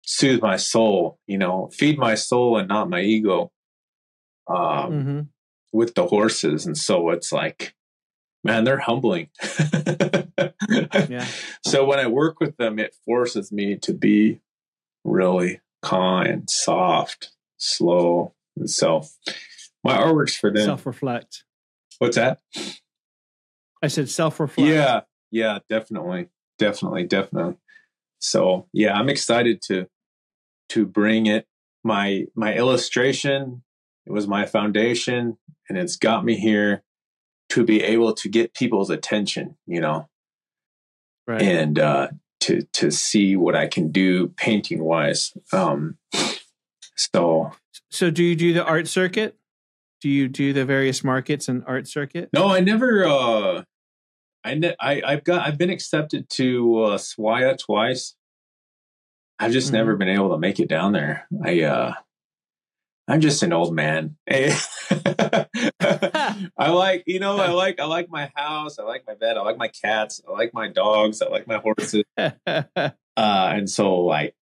[0.08, 3.52] soothe my soul, you know, feed my soul and not my ego
[4.48, 5.20] um, mm-hmm.
[5.70, 6.64] with the horses.
[6.64, 7.74] And so it's like,
[8.42, 9.28] man, they're humbling.
[11.10, 11.26] yeah.
[11.62, 14.40] So when I work with them, it forces me to be
[15.04, 18.34] really kind, soft, slow.
[18.56, 19.04] And so
[19.84, 20.64] my artwork's for them.
[20.64, 21.44] Self reflect.
[21.98, 22.40] What's that?
[23.82, 24.70] I said self reflect.
[24.70, 25.00] Yeah.
[25.30, 26.28] Yeah, definitely.
[26.58, 27.04] Definitely.
[27.04, 27.56] Definitely.
[28.18, 29.86] So yeah, I'm excited to
[30.70, 31.46] to bring it
[31.84, 33.62] my my illustration
[34.06, 35.38] it was my foundation
[35.68, 36.82] and it's got me here
[37.50, 40.08] to be able to get people's attention you know
[41.26, 41.40] right.
[41.42, 42.08] and uh
[42.40, 45.96] to to see what i can do painting wise um
[46.98, 47.52] so
[47.90, 49.36] so do you do the art circuit
[50.00, 53.62] do you do the various markets and art circuit no i never uh
[54.44, 56.98] I, ne- I I've got I've been accepted to uh,
[57.58, 58.14] twice,
[59.38, 59.76] I've just mm-hmm.
[59.76, 61.26] never been able to make it down there.
[61.44, 61.92] I uh
[63.06, 64.16] I'm just an old man.
[64.30, 65.46] I
[66.58, 69.58] like, you know, I like I like my house, I like my bed, I like
[69.58, 72.04] my cats, I like my dogs, I like my horses.
[72.16, 74.34] uh and so like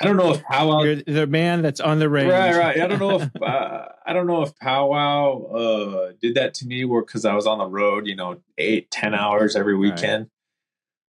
[0.00, 2.30] I don't know if powwow You're the man that's on the range.
[2.30, 2.80] Right, right.
[2.80, 6.84] I don't know if uh, I don't know if powwow uh did that to me
[6.84, 10.28] where cuz I was on the road, you know, eight, ten hours every weekend.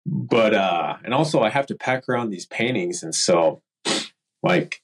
[0.07, 0.29] Right.
[0.29, 3.63] but uh and also I have to pack around these paintings and so
[4.43, 4.83] like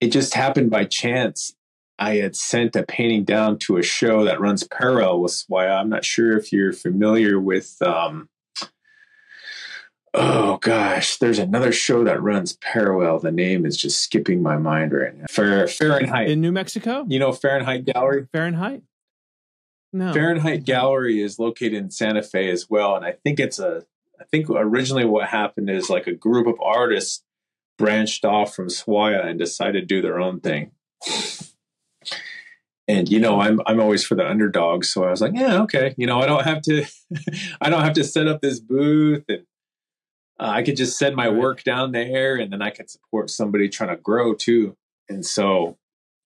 [0.00, 1.54] it just happened by chance
[1.98, 5.80] I had sent a painting down to a show that runs parallel with SWAIA.
[5.80, 8.28] I'm not sure if you're familiar with um
[10.14, 13.18] oh gosh, there's another show that runs parallel.
[13.18, 15.26] The name is just skipping my mind right now.
[15.30, 16.28] Fahrenheit.
[16.28, 17.04] In New Mexico?
[17.08, 18.26] You know Fahrenheit Gallery?
[18.32, 18.82] Fahrenheit?
[19.92, 20.12] No.
[20.12, 22.94] Fahrenheit Gallery is located in Santa Fe as well.
[22.96, 23.84] And I think it's a
[24.20, 27.22] I think originally what happened is like a group of artists
[27.78, 30.72] branched off from SWAIA and decided to do their own thing.
[32.88, 35.94] And you know, I'm I'm always for the underdog, so I was like, yeah, okay.
[35.96, 36.84] You know, I don't have to
[37.60, 39.44] I don't have to set up this booth and
[40.40, 43.68] uh, I could just send my work down there and then I could support somebody
[43.68, 44.76] trying to grow too.
[45.08, 45.76] And so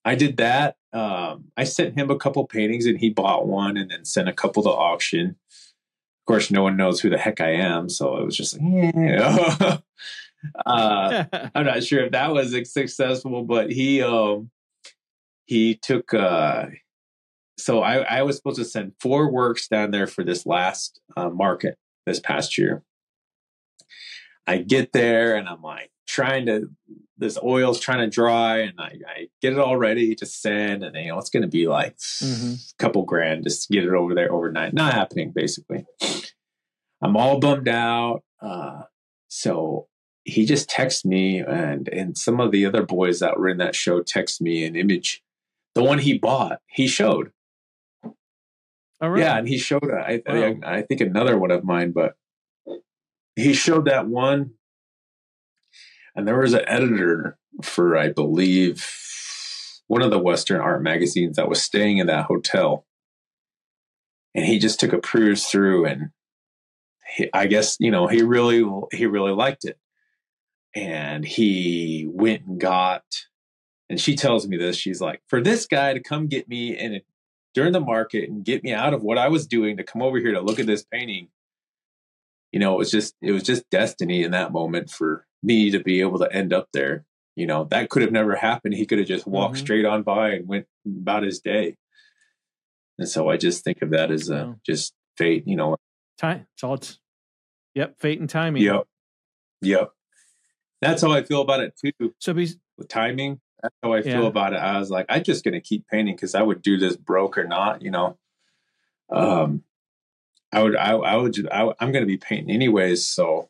[0.05, 0.77] I did that.
[0.93, 4.33] Um, I sent him a couple paintings and he bought one and then sent a
[4.33, 5.37] couple to auction.
[5.51, 7.89] Of course, no one knows who the heck I am.
[7.89, 9.79] So it was just like, yeah.
[10.67, 14.51] uh, I'm not sure if that was successful, but he, um,
[15.47, 16.67] he took, uh,
[17.57, 21.31] so I, I was supposed to send four works down there for this last uh,
[21.31, 22.83] market this past year.
[24.47, 26.69] I get there and I'm like trying to
[27.19, 30.97] this oil's trying to dry and I, I get it all ready to send and
[30.97, 32.55] you know it's going to be like mm-hmm.
[32.55, 34.75] a couple grand just to get it over there overnight.
[34.75, 35.87] Not happening basically.
[37.01, 38.23] I'm all bummed out.
[38.41, 38.83] Uh,
[39.29, 39.87] so
[40.25, 43.75] he just texts me and and some of the other boys that were in that
[43.75, 45.23] show text me an image.
[45.75, 47.33] The one he bought, he showed.
[49.03, 49.91] Yeah, and he showed.
[49.91, 50.55] I, wow.
[50.65, 52.15] I, I think another one of mine, but
[53.37, 54.53] he showed that one,
[56.15, 58.87] and there was an editor for, I believe,
[59.87, 62.87] one of the Western art magazines that was staying in that hotel,
[64.35, 66.11] and he just took a cruise through, and
[67.17, 69.79] he, I guess you know he really he really liked it,
[70.75, 73.05] and he went and got.
[73.91, 74.77] And she tells me this.
[74.77, 77.03] She's like, for this guy to come get me in
[77.53, 80.19] during the market and get me out of what I was doing to come over
[80.19, 81.29] here to look at this painting
[82.53, 85.81] you know, it was just it was just destiny in that moment for me to
[85.81, 87.05] be able to end up there.
[87.35, 88.75] You know, that could have never happened.
[88.75, 89.65] He could have just walked mm-hmm.
[89.65, 91.79] straight on by and went about his day.
[92.99, 94.53] And so I just think of that as a yeah.
[94.65, 95.77] just fate, you know.
[96.19, 96.47] Time.
[96.55, 96.99] It's all it's
[97.75, 98.63] Yep, fate and timing.
[98.63, 98.85] Yep.
[99.63, 99.93] Yep.
[100.83, 102.13] That's how I feel about it too.
[102.19, 103.41] So be with timing.
[103.63, 104.13] That's how I yeah.
[104.13, 104.57] feel about it.
[104.57, 107.45] I was like, I'm just gonna keep painting because I would do this broke or
[107.45, 108.19] not, you know.
[109.11, 109.63] Um,
[110.53, 113.07] I would, I, I would, I, I'm going to be painting anyways.
[113.07, 113.49] So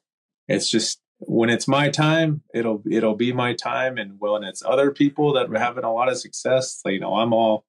[0.48, 3.98] it's just when it's my time, it'll, it'll be my time.
[3.98, 7.32] And when it's other people that are having a lot of success, you know, I'm
[7.32, 7.64] all,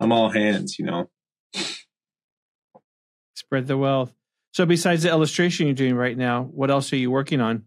[0.00, 1.08] I'm all hands, you know.
[3.36, 4.12] Spread the wealth.
[4.52, 7.64] So besides the illustration you're doing right now, what else are you working on?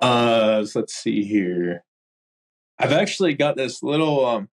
[0.00, 1.84] Uh, let's see here.
[2.78, 4.48] I've actually got this little, um,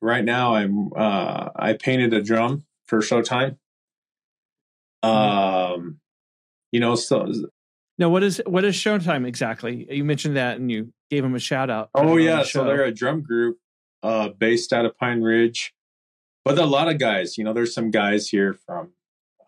[0.00, 3.58] right now I'm, uh, I painted a drum for Showtime.
[5.04, 5.74] Mm-hmm.
[5.74, 6.00] Um,
[6.70, 7.30] you know, so
[7.98, 9.86] no, what is what is Showtime exactly?
[9.90, 11.90] You mentioned that, and you gave them a shout out.
[11.94, 13.58] Oh yeah, the so they're a drum group
[14.02, 15.74] uh, based out of Pine Ridge,
[16.44, 17.36] but a lot of guys.
[17.36, 18.92] You know, there's some guys here from.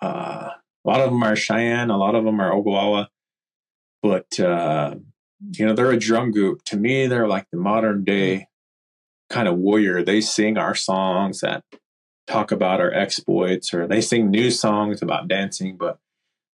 [0.01, 0.51] Uh,
[0.87, 1.91] a lot of them are Cheyenne.
[1.91, 3.07] A lot of them are Oglala,
[4.03, 4.97] but uh,
[5.57, 6.63] you know they're a drum group.
[6.65, 8.49] To me, they're like the modern day
[9.31, 10.05] kind of warrior.
[10.05, 11.65] They sing our songs that
[12.27, 15.99] talk about our exploits or they sing new songs about dancing, but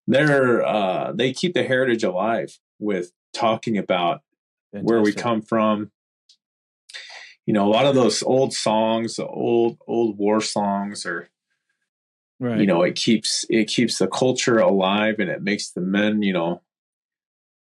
[0.07, 4.21] they're uh, they keep the heritage alive with talking about
[4.71, 4.89] Fantastic.
[4.89, 5.91] where we come from.
[7.45, 11.29] You know, a lot of those old songs, the old old war songs, or
[12.39, 12.59] right.
[12.59, 16.33] you know, it keeps it keeps the culture alive and it makes the men, you
[16.33, 16.61] know,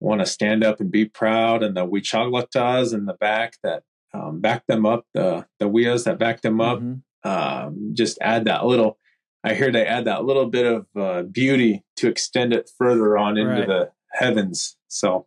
[0.00, 4.40] want to stand up and be proud, and the wichaglatas in the back that um,
[4.40, 6.78] back them up, the the wias that back them up.
[6.78, 6.94] Mm-hmm
[7.25, 8.99] um, just add that little.
[9.43, 13.37] I hear they add that little bit of uh, beauty to extend it further on
[13.37, 13.66] into right.
[13.66, 14.77] the heavens.
[14.89, 15.27] So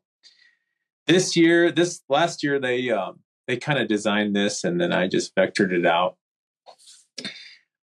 [1.08, 5.08] this year, this last year, they um, they kind of designed this, and then I
[5.08, 6.18] just vectored it out.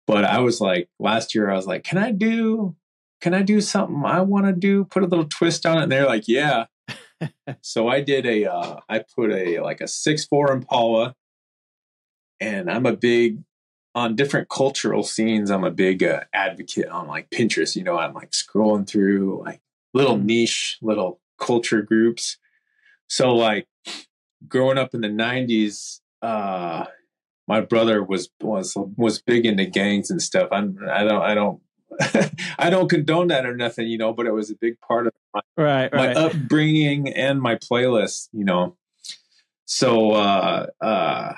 [0.06, 2.74] But I was like, last year, I was like, can I do,
[3.20, 4.84] can I do something I want to do?
[4.84, 6.66] Put a little twist on it, and they're like, yeah.
[7.60, 11.14] so I did a, uh, I put a like a six four Impala,
[12.40, 13.38] and I'm a big
[13.94, 17.76] on different cultural scenes, I'm a big uh, advocate on like Pinterest.
[17.76, 19.60] You know, I'm like scrolling through like
[19.92, 20.24] little mm.
[20.24, 22.38] niche, little culture groups.
[23.08, 23.68] So like
[24.48, 26.86] growing up in the '90s, uh,
[27.46, 30.48] my brother was was was big into gangs and stuff.
[30.52, 31.60] I'm I don't I don't
[32.58, 35.12] I don't condone that or nothing, you know, but it was a big part of
[35.34, 36.16] my, right, my right.
[36.16, 38.76] upbringing and my playlist, you know.
[39.66, 41.34] So uh uh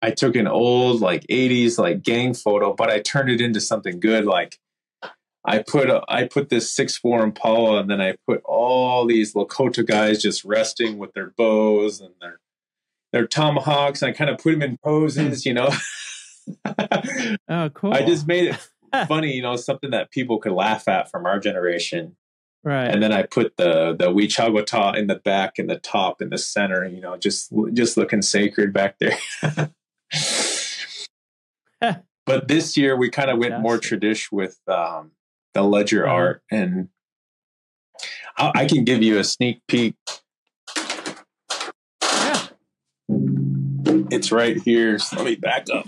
[0.00, 3.98] I took an old like 80s like gang photo, but I turned it into something
[4.00, 4.58] good like
[5.48, 9.32] I put a, I put this six four Impala, and then I put all these
[9.32, 12.40] Lakota guys just resting with their bows and their
[13.12, 15.70] their tomahawks, and I kind of put them in poses, you know.
[17.48, 17.94] oh, cool.
[17.94, 18.68] I just made it
[19.08, 22.16] funny, you know, something that people could laugh at from our generation.
[22.62, 22.88] right.
[22.88, 26.38] And then I put the the Wichaglata in the back and the top in the
[26.38, 29.16] center, you know, just just looking sacred back there.
[32.26, 35.12] but this year we kind of went more tradition with um,
[35.54, 36.14] the ledger Uh-huh.
[36.14, 36.88] art, and
[38.36, 39.94] I, I can give you a sneak peek.
[42.02, 42.46] yeah.
[44.10, 44.98] It's right here.
[44.98, 45.86] So let me back up.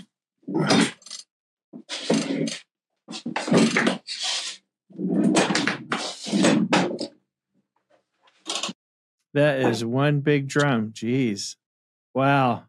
[9.33, 10.91] That is one big drum.
[10.91, 11.55] Jeez.
[12.13, 12.65] Wow.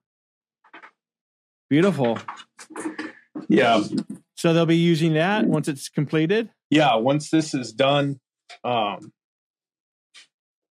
[1.72, 2.18] Beautiful.
[3.48, 3.82] Yeah,
[4.34, 6.50] So they'll be using that once it's completed.
[6.68, 6.96] yeah.
[6.96, 8.20] Once this is done,
[8.62, 9.10] um,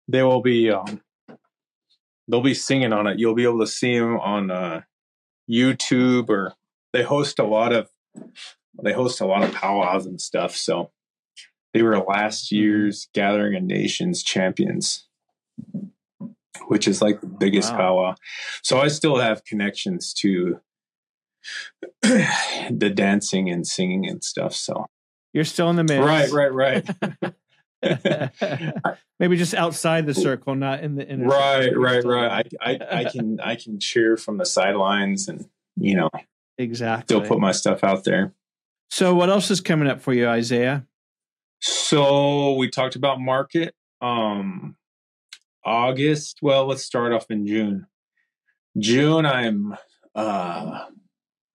[0.08, 1.02] they will be um,
[2.28, 3.18] they'll be singing on it.
[3.18, 4.82] You'll be able to see them on uh,
[5.50, 6.54] YouTube or
[6.94, 7.90] they host a lot of
[8.84, 10.56] they host a lot of powwows and stuff.
[10.56, 10.92] So
[11.74, 15.08] they were last year's Gathering of Nations champions,
[16.68, 17.78] which is like the biggest Wow.
[17.78, 18.16] powwow.
[18.62, 20.60] So I still have connections to
[22.02, 24.54] the dancing and singing and stuff.
[24.54, 24.86] So
[25.34, 26.32] You're still in the mix.
[26.32, 27.34] right, right, right.
[29.20, 31.28] Maybe just outside the circle, not in the inner.
[31.28, 31.82] right circle.
[31.82, 35.46] right right I, I i can i can cheer from the sidelines and
[35.78, 36.10] you know
[36.60, 37.16] Exactly.
[37.16, 38.34] still put my stuff out there
[38.90, 40.86] so what else is coming up for you, Isaiah?
[41.60, 44.76] so we talked about market um
[45.66, 47.86] august well let's start off in june
[48.78, 49.76] june i'm
[50.16, 50.86] uh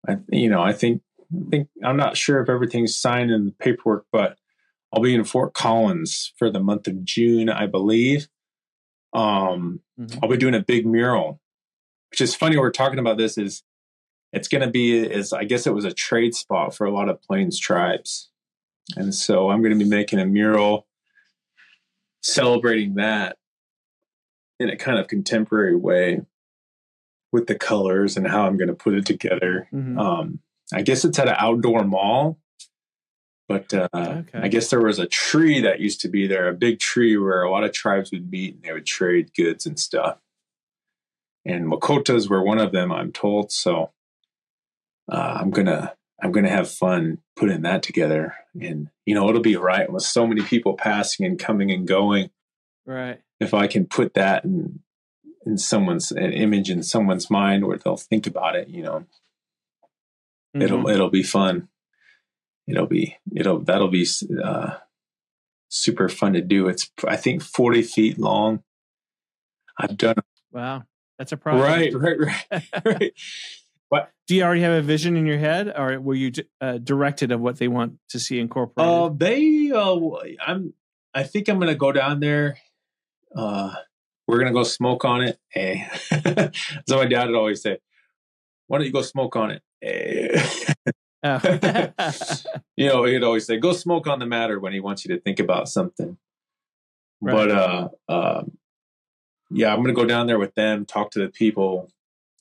[0.09, 1.03] i you know i think
[1.33, 4.37] i think i'm not sure if everything's signed in the paperwork but
[4.93, 8.29] i'll be in fort collins for the month of june i believe
[9.13, 10.19] um Mhm.
[10.23, 11.41] I'll be doing a big mural,
[12.11, 12.59] which is funny.
[12.59, 13.63] We're talking about this is
[14.31, 17.09] it's going to be is I guess it was a trade spot for a lot
[17.09, 18.29] of Plains tribes,
[18.95, 20.87] and so I'm going to be making a mural
[22.21, 23.39] celebrating that
[24.61, 26.21] in a kind of contemporary way
[27.33, 29.69] with the colors and how I'm going to put it together.
[29.73, 29.99] Mhm.
[29.99, 30.41] Um,
[30.73, 32.39] I guess it's at an outdoor mall,
[33.49, 34.39] but uh, Okay.
[34.39, 37.43] I guess there was a tree that used to be there, a big tree where
[37.43, 40.19] a lot of tribes would meet and they would trade goods and stuff.
[41.45, 43.53] And Lakotas were one of them, I'm told.
[43.53, 43.93] So
[45.11, 49.55] uh, I'm gonna I'm gonna have fun putting that together, and you know it'll be
[49.55, 52.31] right with so many people passing and coming and going.
[52.85, 53.21] Right.
[53.39, 54.81] If I can put that in
[55.47, 59.07] in someone's an image in someone's mind where they'll think about it, you know,
[60.55, 60.93] it'll Mhm.
[60.95, 61.69] it'll be fun
[62.69, 64.07] it'll be it'll that'll be
[64.43, 64.79] uh
[65.69, 68.63] super fun to do it's i think 40 feet long
[69.79, 70.17] i've done
[70.53, 70.85] Wow.
[71.19, 71.95] That's a project.
[71.95, 72.43] right right
[72.85, 73.13] right
[73.93, 77.31] right Do you already have a vision in your head, or were you uh, directed
[77.31, 78.93] of what they want to see incorporated?
[78.93, 79.97] uh they uh
[80.47, 80.73] i'm
[81.15, 82.59] i think i'm gonna go down there
[83.37, 83.75] uh
[84.27, 85.87] we're gonna go smoke on it hey
[86.89, 87.79] so my dad would always say
[88.67, 90.41] why don't you go smoke on it hey.
[91.23, 91.41] Oh.
[92.77, 95.21] you know, he'd always say, "Go smoke on the matter" when he wants you to
[95.21, 96.19] think about something.
[97.21, 97.35] Right.
[97.35, 98.45] But uh, uh,
[99.51, 101.91] yeah, I'm gonna go down there with them, talk to the people.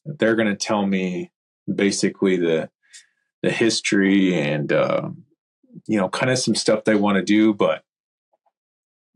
[0.06, 1.32] They're gonna tell me
[1.74, 2.70] basically the
[3.42, 5.10] the history and uh,
[5.88, 7.54] you know, kind of some stuff they want to do.
[7.54, 7.82] But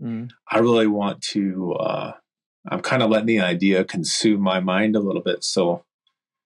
[0.02, 0.30] Mm.
[0.50, 1.74] I really want to.
[1.74, 2.14] Uh,
[2.70, 5.44] I'm kind of letting the idea consume my mind a little bit.
[5.44, 5.84] So,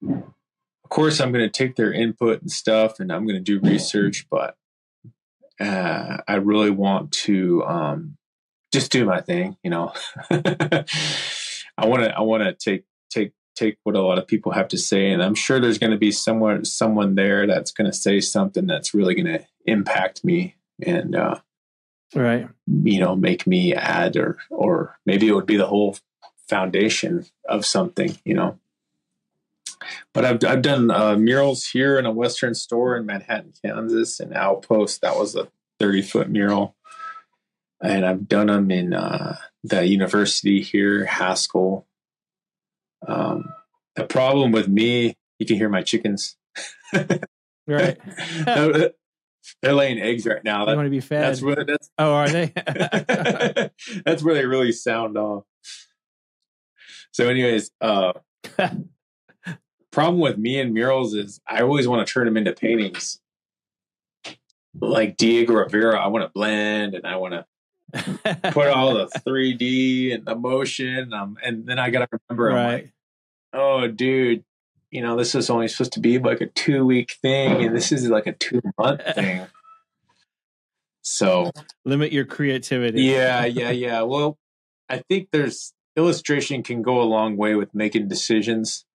[0.08, 3.60] of course, I'm going to take their input and stuff, and I'm going to do
[3.60, 4.26] research.
[4.30, 4.56] But
[5.60, 8.18] uh, I really want to um,
[8.72, 9.58] just do my thing.
[9.64, 9.94] You know,
[10.32, 10.86] I
[11.86, 12.14] want to.
[12.16, 15.22] I want to take take take what a lot of people have to say, and
[15.22, 18.94] I'm sure there's going to be someone someone there that's going to say something that's
[18.94, 20.56] really going to impact me
[20.86, 21.16] and.
[21.16, 21.40] Uh,
[22.16, 22.48] Right.
[22.68, 25.98] you know make me add or or maybe it would be the whole
[26.54, 28.60] foundation of something you know
[30.14, 34.34] but i've, I've done uh, murals here in a western store in manhattan kansas and
[34.34, 35.47] outpost that was a
[35.80, 36.76] 30 foot mural
[37.82, 41.88] and i've done them in uh, the university here haskell
[43.08, 43.54] um,
[43.95, 46.38] the problem with me you can hear my chickens
[47.68, 47.97] Right.
[49.62, 50.66] They're laying eggs right now.
[50.66, 51.24] they want to be fed.
[51.24, 52.54] that's where that's oh, are they?
[54.06, 55.43] that's where they really sound off.
[57.14, 58.14] So, anyways, uh,
[59.91, 63.20] problem with me and murals is I always want to turn them into paintings.
[64.80, 67.45] Like Diego Rivera, I want to blend and I want to
[68.51, 71.14] put all the 3D and the motion.
[71.14, 72.91] Um, and then I got to remember, I'm like, right.
[73.53, 74.43] oh, dude,
[74.89, 77.91] you know, this is only supposed to be like a two week thing, and this
[77.91, 79.45] is like a two month thing.
[81.03, 81.51] So,
[81.86, 83.03] Limit your creativity.
[83.03, 84.01] yeah, yeah, yeah.
[84.01, 84.39] Well,
[84.89, 88.86] I think there's illustration can go a long way with making decisions,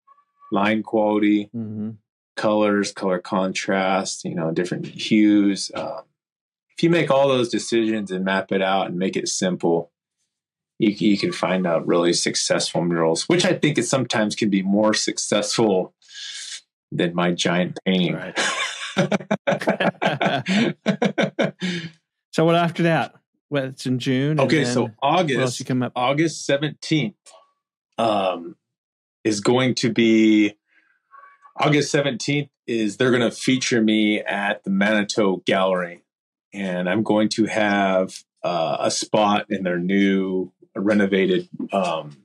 [0.53, 1.91] line quality, hmm
[2.39, 5.73] colors, color contrast, you know, different hues.
[5.75, 6.03] Um,
[6.71, 9.91] if you make all those decisions and map it out and make it simple,
[10.79, 14.63] you, you can find out really successful murals, which I think is sometimes can be
[14.63, 15.93] more successful
[16.93, 18.15] than my giant painting.
[18.15, 18.39] Right.
[22.31, 23.17] So what after that?
[23.51, 24.39] Well, it's in June.
[24.41, 25.93] okay, so August you come up?
[25.97, 27.15] August 17th
[27.97, 28.57] um,
[29.25, 30.55] is going to be
[31.57, 36.03] August 17th is they're going to feature me at the Manitou Gallery
[36.53, 42.17] and I'm going to have uh, a spot in their new renovated um,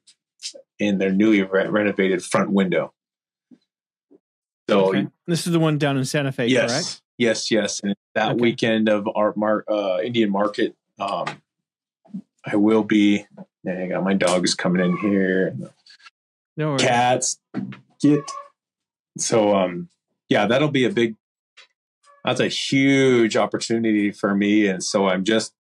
[0.78, 2.94] in their newly re- renovated front window.
[4.70, 5.08] So Okay.
[5.28, 7.02] This is the one down in Santa Fe, yes, correct?
[7.18, 7.80] yes, yes.
[7.84, 8.42] And that Okay.
[8.42, 11.42] weekend of art mar- uh, Indian Market, um,
[12.46, 13.26] I will be.
[13.68, 15.56] I got my dogs coming in here.
[16.58, 16.82] No worries.
[16.82, 17.40] Cats,
[18.02, 18.30] get.
[19.18, 19.90] So, um,
[20.30, 21.16] yeah, that'll be a big.
[22.26, 25.54] That's a huge opportunity for me, and so I'm just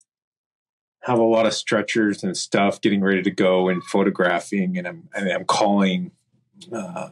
[1.02, 5.08] have a lot of stretchers and stuff getting ready to go and photographing, and I'm
[5.14, 6.12] and I'm calling.
[6.72, 7.10] Uh,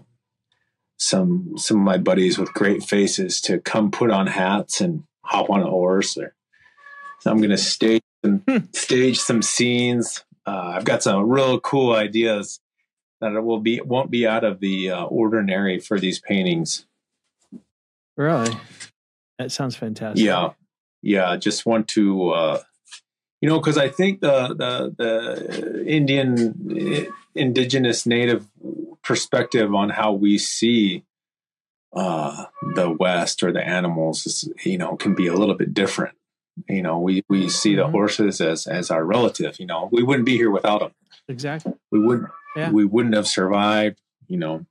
[0.98, 5.48] some some of my buddies with great faces to come put on hats and hop
[5.48, 6.34] on a horse or
[7.20, 8.58] so I'm gonna stage some Hmm.
[8.72, 10.24] stage some scenes.
[10.46, 12.60] Uh, I've got some real cool ideas
[13.20, 16.86] that it will be won't be out of the uh, ordinary for these paintings.
[18.16, 18.56] Really?
[19.38, 20.24] That sounds fantastic.
[20.24, 20.50] Yeah,
[21.02, 21.36] yeah.
[21.36, 22.62] Just want to, uh,
[23.40, 28.46] you know, because I think the the the Indian eh, indigenous native
[29.02, 31.04] perspective on how we see
[31.92, 36.16] uh, the West or the animals is, you know, can be a little bit different.
[36.68, 37.90] You know, we we see the Mhm.
[37.92, 39.58] horses as as our relative.
[39.60, 40.92] You know, we wouldn't be here without them.
[41.28, 41.74] Exactly.
[41.90, 42.28] We wouldn't.
[42.56, 42.70] Yeah.
[42.70, 44.00] We wouldn't have survived.
[44.26, 44.66] You know,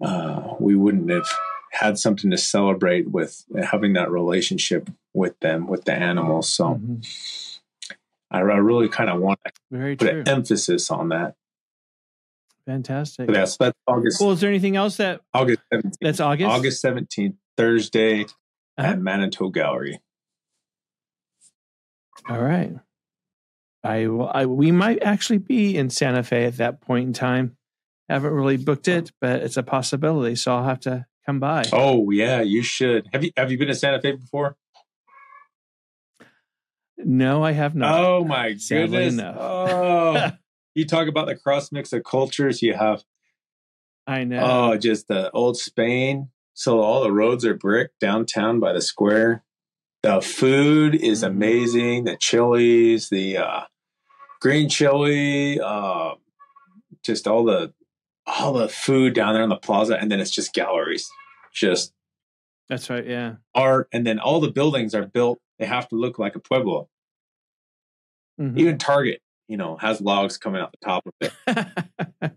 [0.00, 1.26] uh, we wouldn't have
[1.72, 6.50] had something to celebrate with having that relationship with them, with the animals.
[6.50, 7.58] So Mhm.
[8.30, 10.20] I, I really kind of want to Very put true.
[10.20, 11.34] an emphasis on that.
[12.66, 13.28] Fantastic.
[13.28, 15.96] So that's that's August Well, is there anything else that August seventeenth.
[16.00, 16.48] that's August?
[16.50, 18.22] August seventeenth, Thursday
[18.78, 18.88] Uh-huh.
[18.88, 20.00] at Manitou Gallery.
[22.28, 22.72] All right.
[23.84, 24.28] I will.
[24.28, 27.56] I we might actually be in Santa Fe at that point in time.
[28.08, 30.34] I Haven't really booked it, but it's a possibility.
[30.34, 31.64] So I'll have to come by.
[31.72, 33.08] Oh yeah, you should.
[33.12, 34.56] Have you have you been to Santa Fe before?
[36.98, 38.00] No, I have not.
[38.00, 39.14] Oh my Sadly, goodness.
[39.14, 39.36] no.
[39.38, 40.30] Oh,
[40.74, 42.62] you talk about the cross mix of cultures.
[42.62, 43.04] You have
[44.06, 44.72] I know.
[44.72, 46.30] oh, just the old Spain.
[46.54, 49.44] So all the roads are brick downtown by the square.
[50.06, 51.26] The food is Mhm.
[51.26, 52.04] amazing.
[52.04, 53.60] The chilies, the uh,
[54.40, 56.14] green chili, uh,
[57.04, 57.72] just all the
[58.26, 61.08] all the food down there on the plaza, and then it's just galleries,
[61.52, 61.92] just
[62.68, 63.06] That's right.
[63.06, 63.36] Yeah.
[63.54, 65.38] art, and then all the buildings are built.
[65.58, 66.88] They have to look like a pueblo.
[68.40, 68.58] Mhm.
[68.58, 71.32] Even Target, you know, has logs coming out the top of it.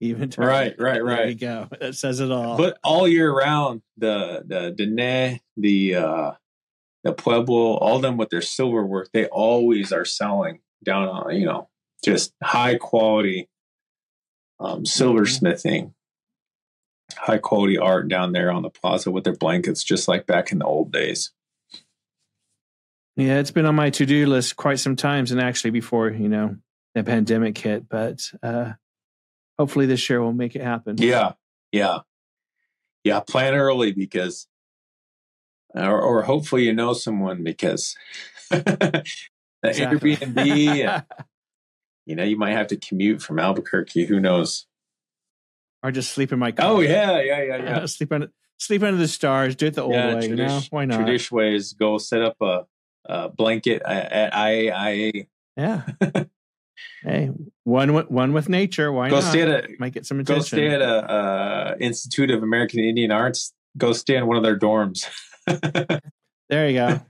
[0.00, 1.16] Even Right, right, right.
[1.16, 1.68] There you go.
[1.80, 2.56] That says it all.
[2.56, 6.32] But all year round, the the Diné, the uh,
[7.02, 11.46] the Pueblo, all them with their silver work, they always are selling down on you
[11.46, 11.68] know
[12.04, 13.48] just high quality
[14.60, 15.92] um, silversmithing,
[17.16, 20.58] high quality art down there on the plaza with their blankets, just like back in
[20.58, 21.32] the old days.
[23.16, 26.28] yeah, it's been on my to do list quite some times, and actually before you
[26.28, 26.56] know
[26.94, 27.88] the pandemic hit.
[27.88, 28.72] But uh,
[29.58, 30.96] hopefully this year we'll make it happen.
[30.98, 31.32] Yeah,
[31.72, 32.00] yeah,
[33.04, 33.20] yeah.
[33.20, 34.46] Plan early because,
[35.74, 37.96] or, or hopefully you know someone because
[38.50, 39.04] the
[39.62, 40.16] Exactly.
[40.16, 40.86] Airbnb.
[40.86, 41.04] and,
[42.06, 44.06] you know, you might have to commute from Albuquerque.
[44.06, 44.66] Who knows?
[45.86, 46.66] or just sleep in my car.
[46.66, 47.86] Oh yeah, yeah, yeah, yeah.
[47.86, 48.28] sleep under
[48.58, 49.54] sleep under the stars.
[49.54, 50.28] Do it the old yeah, way.
[50.28, 50.96] You know why not?
[50.96, 52.66] Tradition way is go set up a,
[53.04, 55.28] a blanket at, at IAIA.
[55.56, 55.82] Yeah.
[57.02, 57.30] Hey,
[57.64, 58.92] one with one with nature.
[58.92, 59.24] Why Go not?
[59.30, 60.40] stay at a Might get some attention.
[60.40, 63.52] go stay at a, uh Institute of American Indian Arts.
[63.76, 65.06] Go stay in one of their dorms.
[66.48, 67.00] there you go.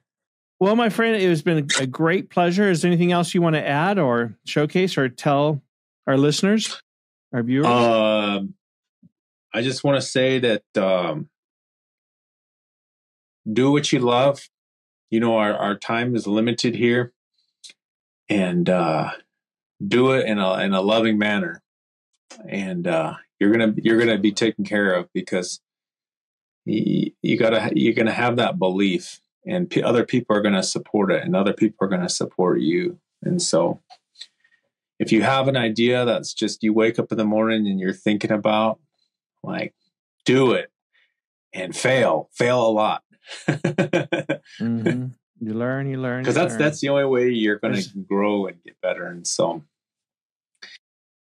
[0.59, 2.71] Well, my friend, it has been a great pleasure.
[2.71, 5.63] Is there anything else you want to add or showcase or tell
[6.07, 6.81] our listeners,
[7.35, 7.67] our viewers?
[7.67, 8.55] Um,
[9.53, 11.29] I just want to say that um,
[13.51, 14.49] do what you love.
[15.11, 17.13] You know, our, our time is limited here,
[18.29, 19.11] and uh,
[19.85, 21.63] do it in a in a loving manner,
[22.49, 25.61] and uh, you're gonna you're gonna be taken care of because
[26.65, 31.13] you, you gotta you're gonna have that belief and p- other people are to support
[31.13, 32.99] it and other people are to support you.
[33.23, 33.81] And so
[34.99, 37.93] if you have an idea that's just you wake up in the morning and you're
[37.93, 38.81] thinking about
[39.43, 39.75] like
[40.25, 40.71] do it
[41.53, 43.03] and fail fail a lot.
[44.61, 45.09] Mm-hmm.
[45.41, 46.59] You learn you learn because that's learn.
[46.59, 49.63] that's the only way you're going to grow and get better and so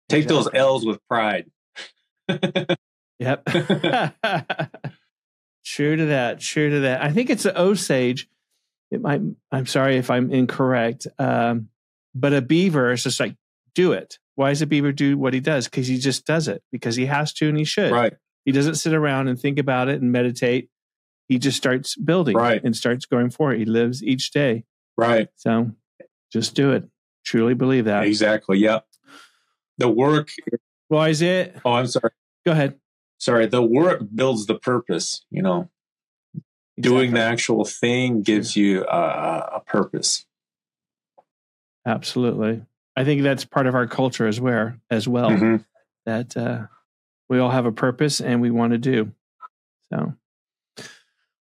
[0.10, 0.36] take exactly.
[0.36, 1.50] those l's with pride
[3.20, 3.44] yep
[5.66, 6.40] True to that.
[6.40, 7.02] True to that.
[7.02, 8.28] I think it's an Osage.
[8.92, 9.22] It might.
[9.52, 11.08] I'm sorry if I'm incorrect.
[11.18, 11.70] Um,
[12.14, 13.36] but a beaver is just like
[13.74, 14.20] do it.
[14.36, 15.66] Why does a beaver do what he does?
[15.66, 17.92] Because he just does it because he has to and he should.
[17.92, 18.14] Right.
[18.46, 20.70] He doesn't sit around and think about it and meditate.
[21.34, 22.64] He just starts building right.
[22.64, 23.60] and starts going for it.
[23.60, 24.66] He lives each day.
[24.98, 25.30] Right.
[25.36, 25.72] So
[26.32, 26.84] just do it.
[27.26, 28.06] Truly believe that.
[28.06, 28.60] Exactly.
[28.60, 28.86] Yep.
[29.78, 30.30] The work.
[30.90, 31.56] Why is it?
[31.66, 32.12] Oh, I'm sorry.
[32.46, 32.76] Go ahead
[33.24, 35.70] sorry, the work builds the purpose, you know.
[36.76, 36.82] Exactly.
[36.82, 40.26] Doing the actual thing gives you a, a purpose.
[41.86, 42.64] Absolutely.
[42.96, 45.30] I think that's part of our culture as well, as well.
[45.30, 45.58] Mm-hmm.
[46.06, 46.68] That uh,
[47.30, 49.12] we all have a purpose and we want to do.
[49.92, 50.16] So,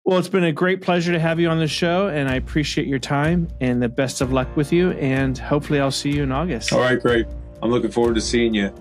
[0.09, 2.87] well, it's been a great pleasure to have you on the show, and I appreciate
[2.87, 4.89] your time and the best of luck with you.
[4.93, 6.73] And hopefully, I'll see you in August.
[6.73, 7.27] All right, great.
[7.61, 8.73] I'm looking forward to seeing you.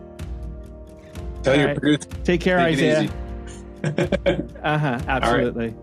[1.43, 1.79] Tell All your right.
[1.79, 2.09] producer.
[2.25, 3.11] Take care, Isaiah.
[3.85, 5.01] uh huh.
[5.07, 5.75] Absolutely.